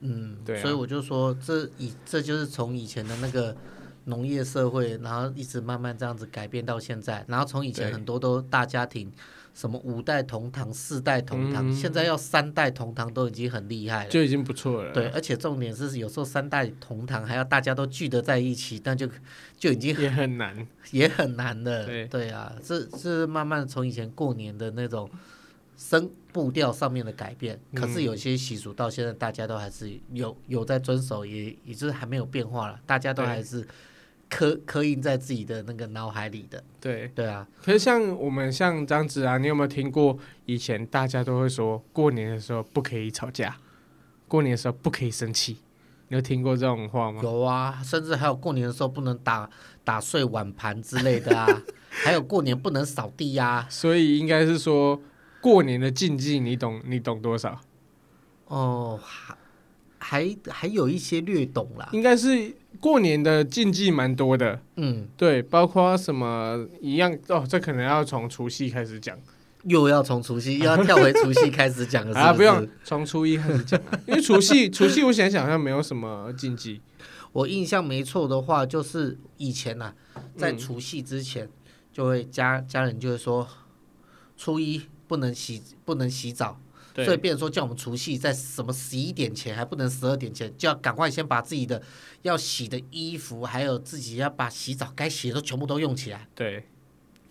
[0.00, 3.56] 嗯，对啊，所以我就说，这以这就是从以前的那个
[4.06, 7.24] 农业社会，然后一直慢慢这样子改变到现在。
[7.28, 9.12] 然后从以前很多都大家庭，
[9.56, 14.92] 什么五代同堂、四代同堂，嗯，现在要三代同堂都已经很厉害了，就已经不错了。
[14.92, 19.08] 对，而且重点是有时候三代同堂还要大家都聚得在一起，但就
[19.58, 21.86] 就已经也很难，也很难的。
[21.86, 25.10] 对对啊，这这慢慢从以前过年的那种。
[25.78, 33.62] 生步调上面的改变，可是有些习俗到现在大家都还是有有在遵守，也也就是还没有变化了，大家都还是
[34.28, 36.62] 刻刻印在自己的那个脑海里的。
[36.80, 43.56] 对对啊，可是像我们像张子啊，你有没有听过以前大家都会说过年的时候不可以吵架，
[44.28, 45.58] 过年的时候不可以生气，
[46.08, 47.20] 你有听过这种话吗？
[47.22, 49.48] 有啊，甚至还有过年的时候不能打
[49.84, 51.46] 打碎碗盘之类的啊，
[51.90, 53.66] 还有过年不能扫地呀、啊。
[53.68, 55.00] 所以应该是说。
[55.38, 56.80] 过年的禁忌，你懂？
[56.86, 57.60] 你懂多少？
[58.46, 58.98] 哦，
[59.98, 61.88] 还还还有一些略懂啦。
[61.92, 64.60] 应该是过年的禁忌蛮多的。
[64.76, 67.44] 嗯，对，包括什么一样哦？
[67.48, 69.18] 这可能要从除夕开始讲，
[69.64, 72.14] 又要从除夕，又要跳回除夕开始讲了。
[72.20, 76.80] 啊，不用，从初一开始讲， 因为除夕 除夕，我想想好像没有什么禁忌。
[77.32, 81.48] 我印象没错的话，就是以前呐、啊，在除夕之前，
[81.92, 83.46] 就会家家人就会说
[84.36, 84.82] 初一。
[85.08, 86.58] 不能洗，不能洗澡，
[87.04, 91.82] 所以变成说叫我们除夕在什么十一点前，还不能十二点前，就要赶快先把自己的
[92.22, 96.26] 要洗的衣服，还有自己要把洗澡该洗的都全部都用起来。
[96.34, 96.66] 对，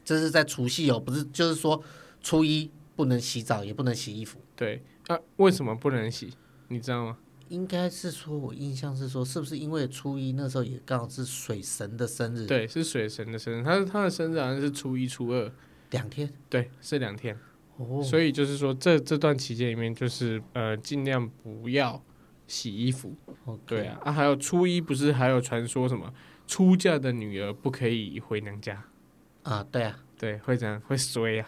[0.03, 1.81] 这是在除夕哦，不是，就是说
[2.21, 4.39] 初一不能洗澡，也不能洗衣服。
[4.55, 6.33] 对，啊，为什么不能洗？
[6.67, 7.17] 你知道吗？
[7.49, 12.47] 应该是说，我印象是说，是不是因为初一那时候也刚好是水神的生日？
[12.47, 15.51] 对，是水神的生日，他他的生日好像是初一、初二
[15.91, 16.33] 两天。
[16.49, 17.37] 对，是两天。
[17.77, 18.01] Oh.
[18.01, 22.01] 所以就是说，这这段期间里面，就是呃，尽量不要
[22.47, 23.13] 洗衣服。
[23.65, 26.13] 对啊，啊，还有初一不是还有传说什么
[26.47, 28.81] 出嫁的女儿不可以回娘家
[29.43, 29.65] 啊？
[29.69, 30.81] 对啊，对，会怎样？
[30.87, 31.47] 会衰啊，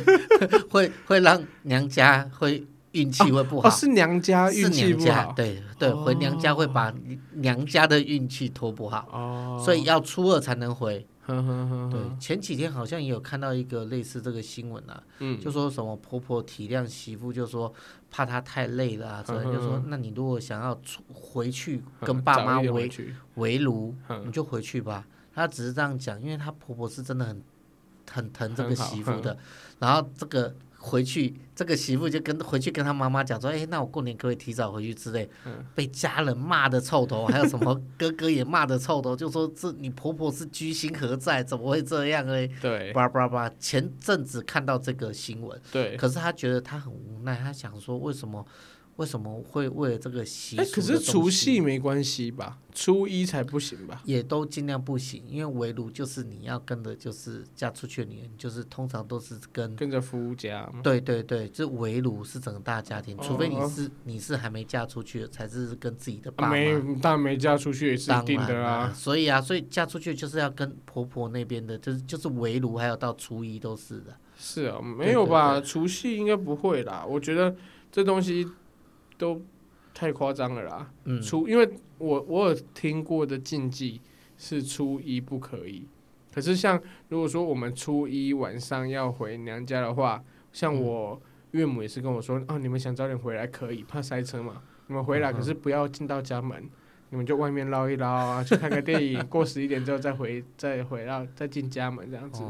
[0.68, 3.68] 会会让娘家会运气会不好。
[3.68, 5.32] 哦哦、是娘家运气不好。
[5.32, 6.92] 对对，回娘家会把
[7.32, 9.08] 娘家的运气拖不好。
[9.10, 11.06] 哦，所以要初二才能回。
[11.26, 17.72] 呵呵呵呵对，前几天好像也有看到一个类似这个新闻啊，嗯，就说什么婆婆体谅媳妇，就说
[18.10, 22.90] 怕她太累了啊，所以就说，那你如果想要出回去跟爸妈围
[23.34, 25.06] 围炉，你就回去吧。
[25.34, 27.42] 她只是这样讲，因为她婆婆是真的很
[28.10, 29.36] 很疼这个媳妇的，
[29.78, 30.54] 然后这个。
[30.86, 35.28] 回去，这个媳妇就跟回去跟她妈妈讲说：“哎，那我过年可以提早回去之类。
[35.44, 41.42] 嗯”被家人骂的臭头， 还有什么哥哥也骂的臭头，就说这你婆婆是居心何在？
[41.42, 42.48] 怎么会这样嘞？
[42.62, 43.50] 对，叭叭叭。
[43.58, 48.46] 前阵子看到这个新闻，对，可是他觉得他很无奈，他想说为什么？
[48.96, 50.74] 为什么会为了这个习俗？
[50.74, 52.58] 可是除夕没关系吧？
[52.74, 54.00] 初一才不行吧？
[54.04, 60.70] 也都尽量不行，因为围炉就是你要跟的，就是嫁出去的女人，就是通常都是跟跟着夫家。
[60.82, 66.52] 对对对，就围炉是整个大家庭，除非你是你是还没嫁出去，才是跟自己的爸妈。
[66.52, 68.90] 没，但没嫁出去也是一定的啊。
[68.94, 74.16] 所以啊，所以嫁出去就是要跟婆婆那边的，就是就是围炉，还有到初一都是的。
[74.38, 75.60] 是啊，没有吧？
[75.60, 77.04] 除夕应该不会啦。
[77.06, 77.54] 我觉得
[77.92, 78.46] 这东西。
[79.18, 79.40] 都
[79.94, 80.90] 太夸张了啦！
[81.04, 84.00] 嗯，初因为我我有听过的禁忌
[84.36, 85.86] 是初一不可以，
[86.34, 91.20] 可是像如果说我们初一晚上要回娘家的话，像我
[91.52, 96.68] 岳母也是跟我说，哦，你们想早点回来可以，怕塞车嘛，你们回来可是不要进到家门，
[97.08, 102.42] 你们就外面捞一捞啊，去看个 电影，过十一点之后再回再回到再进家门这样子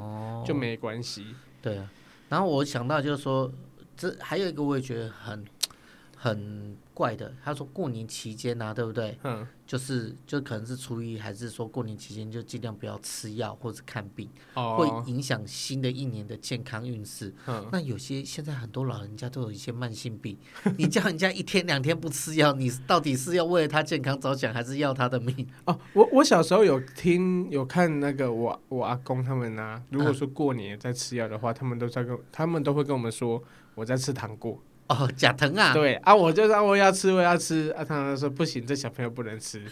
[0.44, 1.26] 就没关系。
[1.62, 1.88] 对啊，
[2.28, 3.52] 然后我想到就是说，
[3.96, 5.44] 这还有一个我也觉得很。
[6.18, 9.16] 很怪的，他说过年期间啊，对不对？
[9.22, 17.32] 嗯，就是就可能是初一，还是说过年期间就尽量不要吃药或者看病，哦，会影响新的一年的健康运势。
[17.46, 20.36] 嗯，那有些现在很多老人家都有一些慢性病，
[20.78, 25.46] 你叫人家一天两天不吃药，你到底是要为了他健康着想，还是要他的命？
[25.66, 33.42] 哦，我我小时候有听有看那个我我阿公他们啊，如果说过年在吃药的话，嗯，他们都在跟他们都会跟我们说
[33.74, 34.58] 我在吃糖果。
[34.88, 35.72] 哦，假疼啊！
[35.72, 37.84] 对啊，我就说我要吃，我要吃啊！
[37.84, 39.62] 他们说不行，这小朋友不能吃。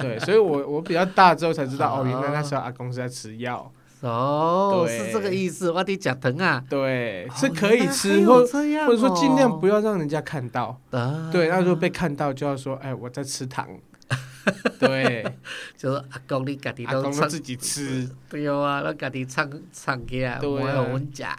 [0.00, 3.70] 对，所以我我比较大之后才知道，哦，原来那时候阿公是在吃药。
[4.00, 5.70] 哦，是这个意思。
[5.70, 6.62] 我的假疼啊！
[6.70, 10.80] 对，是可以吃，或或者说尽量不要让人家看到。
[11.32, 13.68] 对，那如果被看到，就要说，哎，我在吃糖。
[14.78, 15.26] 对，
[15.76, 18.08] 就是阿公你家己阿公自己吃。
[18.30, 21.36] 对啊，那家己唱唱歌啊，我有温家。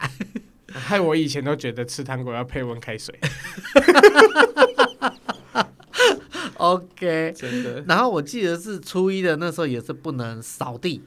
[0.73, 3.17] 害我以前都觉得吃糖果要配温开水。
[6.57, 7.83] OK，真的。
[7.87, 11.01] 然后我记得是初一的那时候也是不能扫地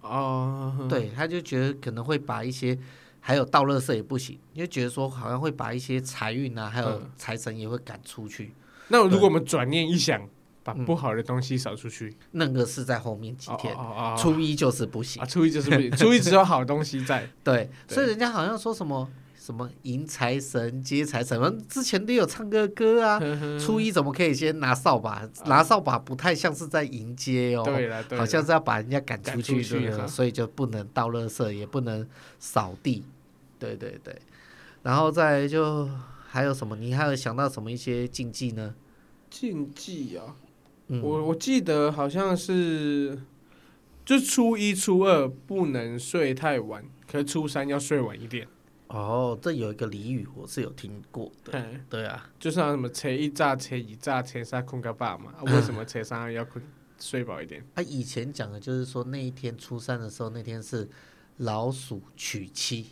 [0.00, 0.74] 哦。
[0.80, 0.88] Oh.
[0.88, 2.76] 对，他就觉得可能会把一些
[3.20, 8.52] 还有倒垃圾也不行，因为觉得说好像会把一些财运啊，还有财神也会赶出去。
[8.88, 10.28] 那如果我们转念一想。
[10.66, 17.30] 把不好的东西扫出去，那个是在后面几天，哦哦哦哦初一就是不行，啊、初一就是不行， 初一只有好东西在。
[17.44, 19.08] 对，对所以人家好像说什么
[19.38, 23.20] 什么迎财神、接财神，我们之前都有唱歌歌啊。
[23.20, 25.22] 呵呵初一怎么可以先拿扫把？
[25.44, 32.04] 拿扫把不太像是在迎接哦，对了，对了，好像是要把人家赶出去，出去对，所以就不能倒垃圾，也不能
[32.40, 33.04] 扫地。
[33.60, 34.20] 对对对，
[34.82, 35.88] 然后再就
[36.26, 36.74] 还有什么？
[36.74, 38.74] 你还有想到什么一些禁忌呢？
[39.30, 40.34] 禁忌啊。
[40.88, 43.18] 嗯、我我记得好像是，
[44.04, 48.46] 就初一、初二不能睡太晚，可是初三要睡晚一点。
[48.86, 51.50] 哦，这有一个俚语，我是有听过的。
[51.50, 55.34] 对对啊，就是什么车一炸车一炸车三困个饱嘛。
[55.42, 56.64] 为什么车三要困
[57.00, 57.66] 睡饱一点？
[57.74, 60.88] 啊，以前讲的就是说那一天初三的时候，那天是
[61.38, 62.90] 老鼠娶妻。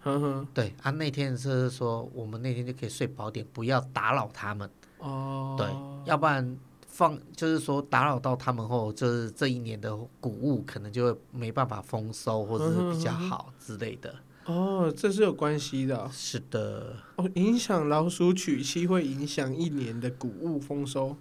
[0.00, 4.68] 呵呵，对啊，那天是说我们那天就可以睡饱点，不要打扰他们。
[4.98, 5.68] 哦，对，
[6.10, 6.58] 要不然。
[6.96, 14.14] 放就是说打扰到他们后，就是这一年的谷物可能就会没办法丰收，或者是比较好之类的。
[14.46, 16.08] 哦，这是有关系的。
[16.10, 16.96] 是的。
[17.16, 21.14] 哦，影响老鼠娶妻会影响一年的谷物丰收。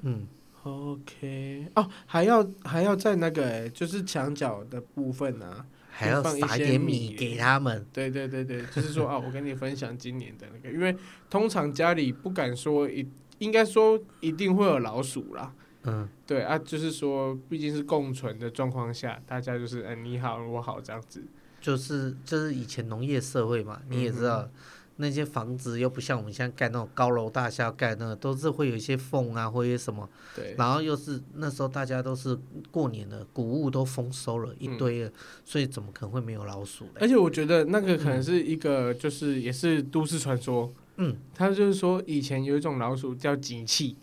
[0.00, 0.26] 嗯
[0.62, 1.66] ，OK。
[1.74, 7.84] 哦，还要还要在那个就是墙角的部分啊，还要撒一点米给他们。
[7.92, 10.96] 对对对对，就是说啊，我跟你分享今年的那个，因为
[11.28, 13.06] 通常家里不敢说一。
[13.38, 15.52] 应该说一定会有老鼠啦，
[15.84, 21.22] 嗯，对啊，就是说毕竟是共存的状况下，大家就是嗯、欸、你好我好这样子，
[21.60, 24.50] 就是就是以前农业社会嘛，你也知道、嗯、
[24.96, 32.36] 那些房子又不像我们现在盖那种高楼大厦盖那个，都是会有一些缝啊或者什么，对，然后又是那时候大家都是
[32.70, 35.12] 过年的，谷物都丰收了一堆了，嗯、
[35.44, 36.86] 所以怎么可能会没有老鼠？
[36.96, 40.72] 而且我觉得那个可能是一个就是也是都市传说。
[40.98, 43.96] 嗯，他就是说，以前有一种老鼠叫锦器，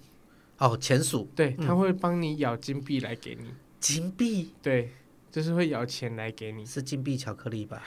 [0.58, 3.52] 哦，钱鼠，对，他会帮你咬金币来给你。
[3.80, 4.90] 金币，对，
[5.30, 6.66] 就是会咬钱来给你。
[6.66, 7.84] 是金币巧克力吧？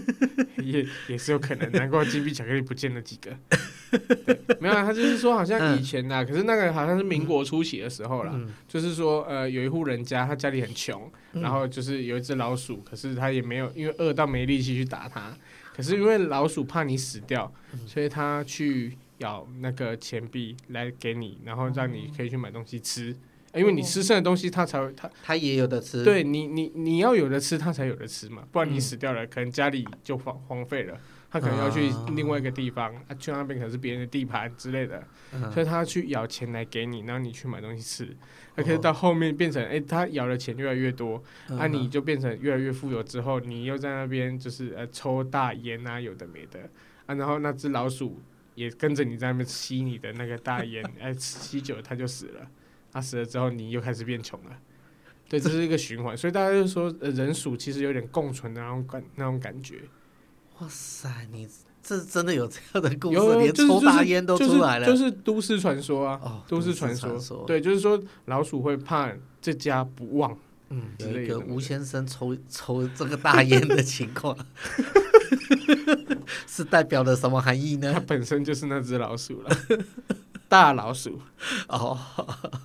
[0.62, 3.36] 也也是有可能，难怪金币巧克力不见了几个。
[4.60, 8.38] 没有，他就是说，好像以前呐，可是那个好像是民国初期的时候啦，
[8.68, 15.34] 就是说，呃，有一户人家，他家里很穷，然后就是有一只老鼠，可是他也没有，因为饿到没力气去打它。
[15.74, 17.52] 可是因为老鼠怕你死掉，
[17.86, 23.16] 所以它去咬那个钱币来给你，然后让你可以去买东西吃。
[23.54, 26.02] 因为你吃剩的东西，它才会它它也有的吃。
[26.02, 30.98] 对你你你要有的吃，它才有的吃嘛，不然你死掉了，可能家里就荒荒废了。
[31.32, 35.02] 他可能要去另外一个地方，啊，去那边可能是别人的地盘之类的，
[35.50, 38.14] 所以他去咬钱来给你，然后你去买东西吃。
[38.54, 41.22] 那可是到后面变成，哎，他咬的钱越来越多，
[41.58, 46.68] 啊，你就变成越来越富有之后，你又在那边就是呃抽大烟啊，有的没的。
[47.06, 48.20] 啊，然后那只老鼠
[48.54, 52.46] 也跟着你在那边吸你的那个大烟，哎，吸久了它就死了，
[52.92, 54.50] 它死了之后你又开始变穷了，
[55.30, 59.80] 对，这是一个循环，所以大家就说，呃，人鼠其实有点共存的那种感那种感觉。
[60.62, 61.48] 哇塞，你
[61.82, 70.38] 这真的有这样的故事，连抽大烟都出来了，就是都市传说啊，都市传说，对，就是说老鼠会怕这家不旺，
[70.70, 74.38] 嗯，有一个吴先生抽 抽这个大烟的情况，
[76.46, 77.92] 是代表了什么含义呢？
[77.92, 79.50] 它本身就是那只老鼠了，
[80.48, 81.20] 大老鼠
[81.66, 81.98] 哦，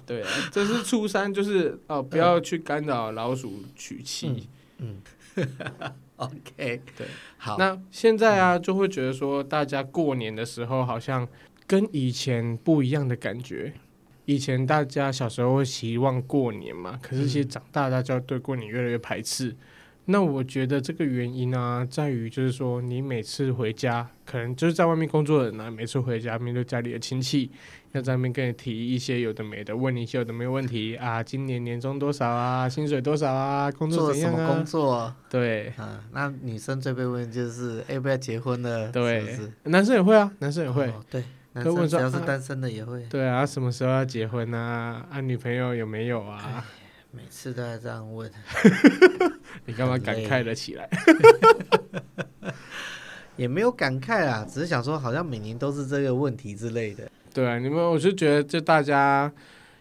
[0.05, 4.47] 对啊，这是初三，就是哦，不要去干扰老鼠娶妻，
[4.77, 5.01] 嗯。
[6.25, 7.07] OK，对，
[7.37, 7.57] 好。
[7.57, 11.27] 那现在啊，就会觉得说，大家过年的时候好像
[11.65, 13.73] 跟以前不一样的感觉。
[14.25, 19.55] 以前大家小时候会希望过年嘛，可是其实长大大家对过年越来越排斥。
[20.09, 27.51] 那我觉得这个原因呢、啊，在于就是说，你每次回家，可能就是在外面工作的人呢、啊，每次回家面对家里的亲戚，
[27.93, 34.35] 要在那边跟你提一些有的没的，问你一些有的没有问题啊，今年年终多少啊，薪水多少啊，工作怎样啊？
[34.35, 35.15] 做什么工作？
[35.29, 38.91] 对，啊，那女生最被问就是要不要结婚了？
[38.91, 41.23] 对，是是男生也会啊，男生也会，哦、对，
[41.53, 43.01] 男生只要是单身的也会。
[43.03, 45.05] 啊对啊，什么时候要结婚啊？
[45.09, 46.65] 啊，女朋友有没有啊？
[47.11, 48.29] 每次都要这样问，
[49.65, 50.87] 你干嘛感慨了起来？
[53.37, 57.09] 也没有感慨啊，只是想说，好像每年都是这个问题之类的。
[57.37, 59.31] 对啊，你们，我是觉得这大家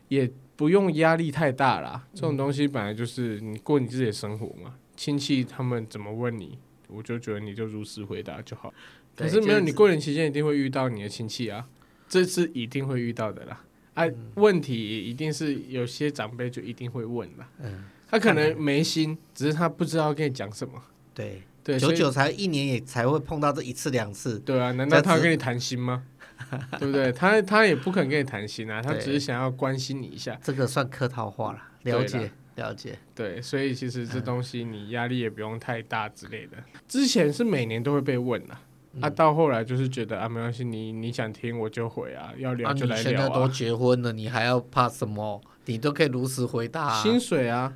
[0.09, 2.07] 也不用压力太大啦。
[2.13, 8.75] 这种东西本来就是你过你自己的生活嘛，亲戚他们怎么问你，我就觉得你就如实回答就好。
[9.17, 11.67] 可是没有，你过年期间一定会遇到你的亲戚啊，
[12.07, 13.65] 这是一定会遇到的啦。
[13.95, 14.05] 啊，
[14.35, 17.49] 问题一定是有些长辈就一定会问啦。
[17.61, 20.75] 嗯，他可能没心，只是他不知道跟你讲什么。
[21.15, 24.39] 对对，久久才一年也才会碰到这一次两次。
[24.41, 26.05] 对啊，难道他要跟你谈心吗？
[26.79, 27.11] 对不对？
[27.13, 30.39] 他他也不肯跟你谈心啊，他只是想要关心你一下。
[30.43, 32.99] 这个算客套话了，了解了解。
[33.15, 36.57] 对，所以其实这东西你压力也不用太大之类的。
[36.87, 38.61] 之前是每年都会被问啊。
[38.99, 45.39] 啊，到后来就是觉得啊，没关系，你你想听我就回啊，要聊就来聊现在都结婚了，你还要怕什么？
[45.67, 47.03] 你都可以如实回答啊。
[47.03, 47.75] 薪水啊，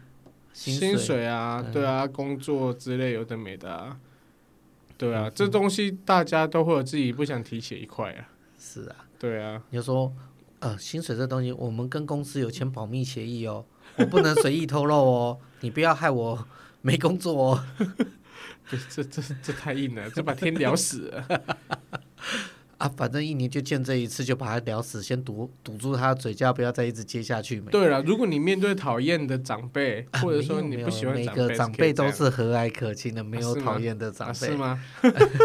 [0.54, 3.98] 薪水啊，对啊，工作之类有的没的啊，
[4.96, 8.28] 对啊，这东西大家都会有自己不想提起一块啊。
[8.60, 9.62] 是啊，对啊。
[9.70, 10.14] 你就说，
[10.58, 13.64] 呃，薪水这东西，我们跟公司有签保密协议哦，
[13.96, 16.46] 我不能随意透露哦， 你不要害我
[16.82, 17.64] 没工作哦。
[18.90, 21.42] 这这这太硬了，这把天聊死了
[22.81, 22.89] 啊！
[22.97, 27.61] 反正一年就见这一次，就把他聊死，先堵堵住他嘴，叫不要再一直接下去。
[27.61, 34.82] 对了，如果你面对讨厌的长辈，或者说你不喜欢长辈，每个长辈都是和蔼可亲的，没有讨厌的长辈，是吗？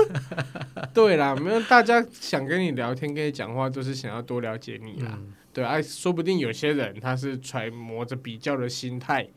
[0.93, 5.11] 对啦，没有，大家想跟你聊天、跟你讲话，都是想要多了解你啦。
[5.17, 9.27] 嗯、对啊，说不定有些人他是揣摩着比较的心态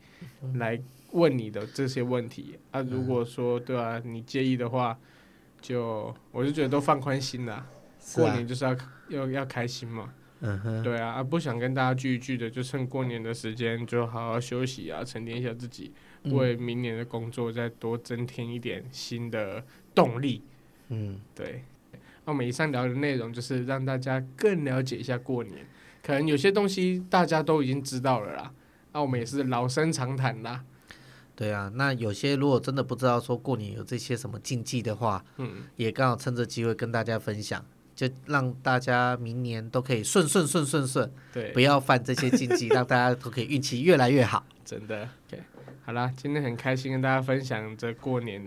[0.55, 0.79] 来。
[1.11, 4.95] 问你的这些问题啊，如果说对啊，你介意的话，
[5.59, 7.65] 就我就觉得都放宽心啦。
[8.15, 8.75] 过年就是要
[9.09, 15.91] 要要开心嘛，嗯哼，对啊，啊不想跟大家聚一聚的，就趁过年的时间就好好休息啊，沉淀一下自己，
[16.23, 19.63] 为明年的工作再多增添一点新的
[19.93, 20.43] 动力。
[20.89, 21.63] 嗯，对。
[22.25, 25.65] 那我们以上聊的内容就是让大家更了解一下过年，
[26.03, 28.51] 可能有些东西大家都已经知道了啦，
[28.93, 30.63] 那我们也是老生常谈啦。
[31.35, 37.65] 对啊，那有些如果真的不知道说过年有这些什么禁忌的话，嗯，也刚好趁这机会跟大家分享，
[37.99, 44.45] 就让大家明年都可以顺顺顺顺顺，对，不要犯这些禁忌，让大家都可以运气越来越好。
[44.63, 45.43] 真的，OK，
[45.83, 48.41] 好啦，今天很开心跟大家分享这过年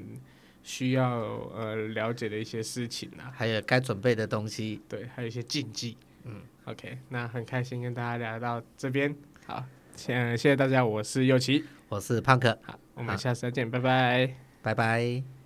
[0.62, 1.06] 需要
[1.54, 9.14] 呃了解的一些事情啦，还有该准备的东西，对，还有一些禁忌，嗯，OK，那很开心跟大家聊到这边，
[9.44, 9.62] 好，
[9.94, 12.78] 谢谢谢大家，我是右奇，我是胖克，好。
[12.94, 15.41] 我们下次再见，拜拜，拜拜。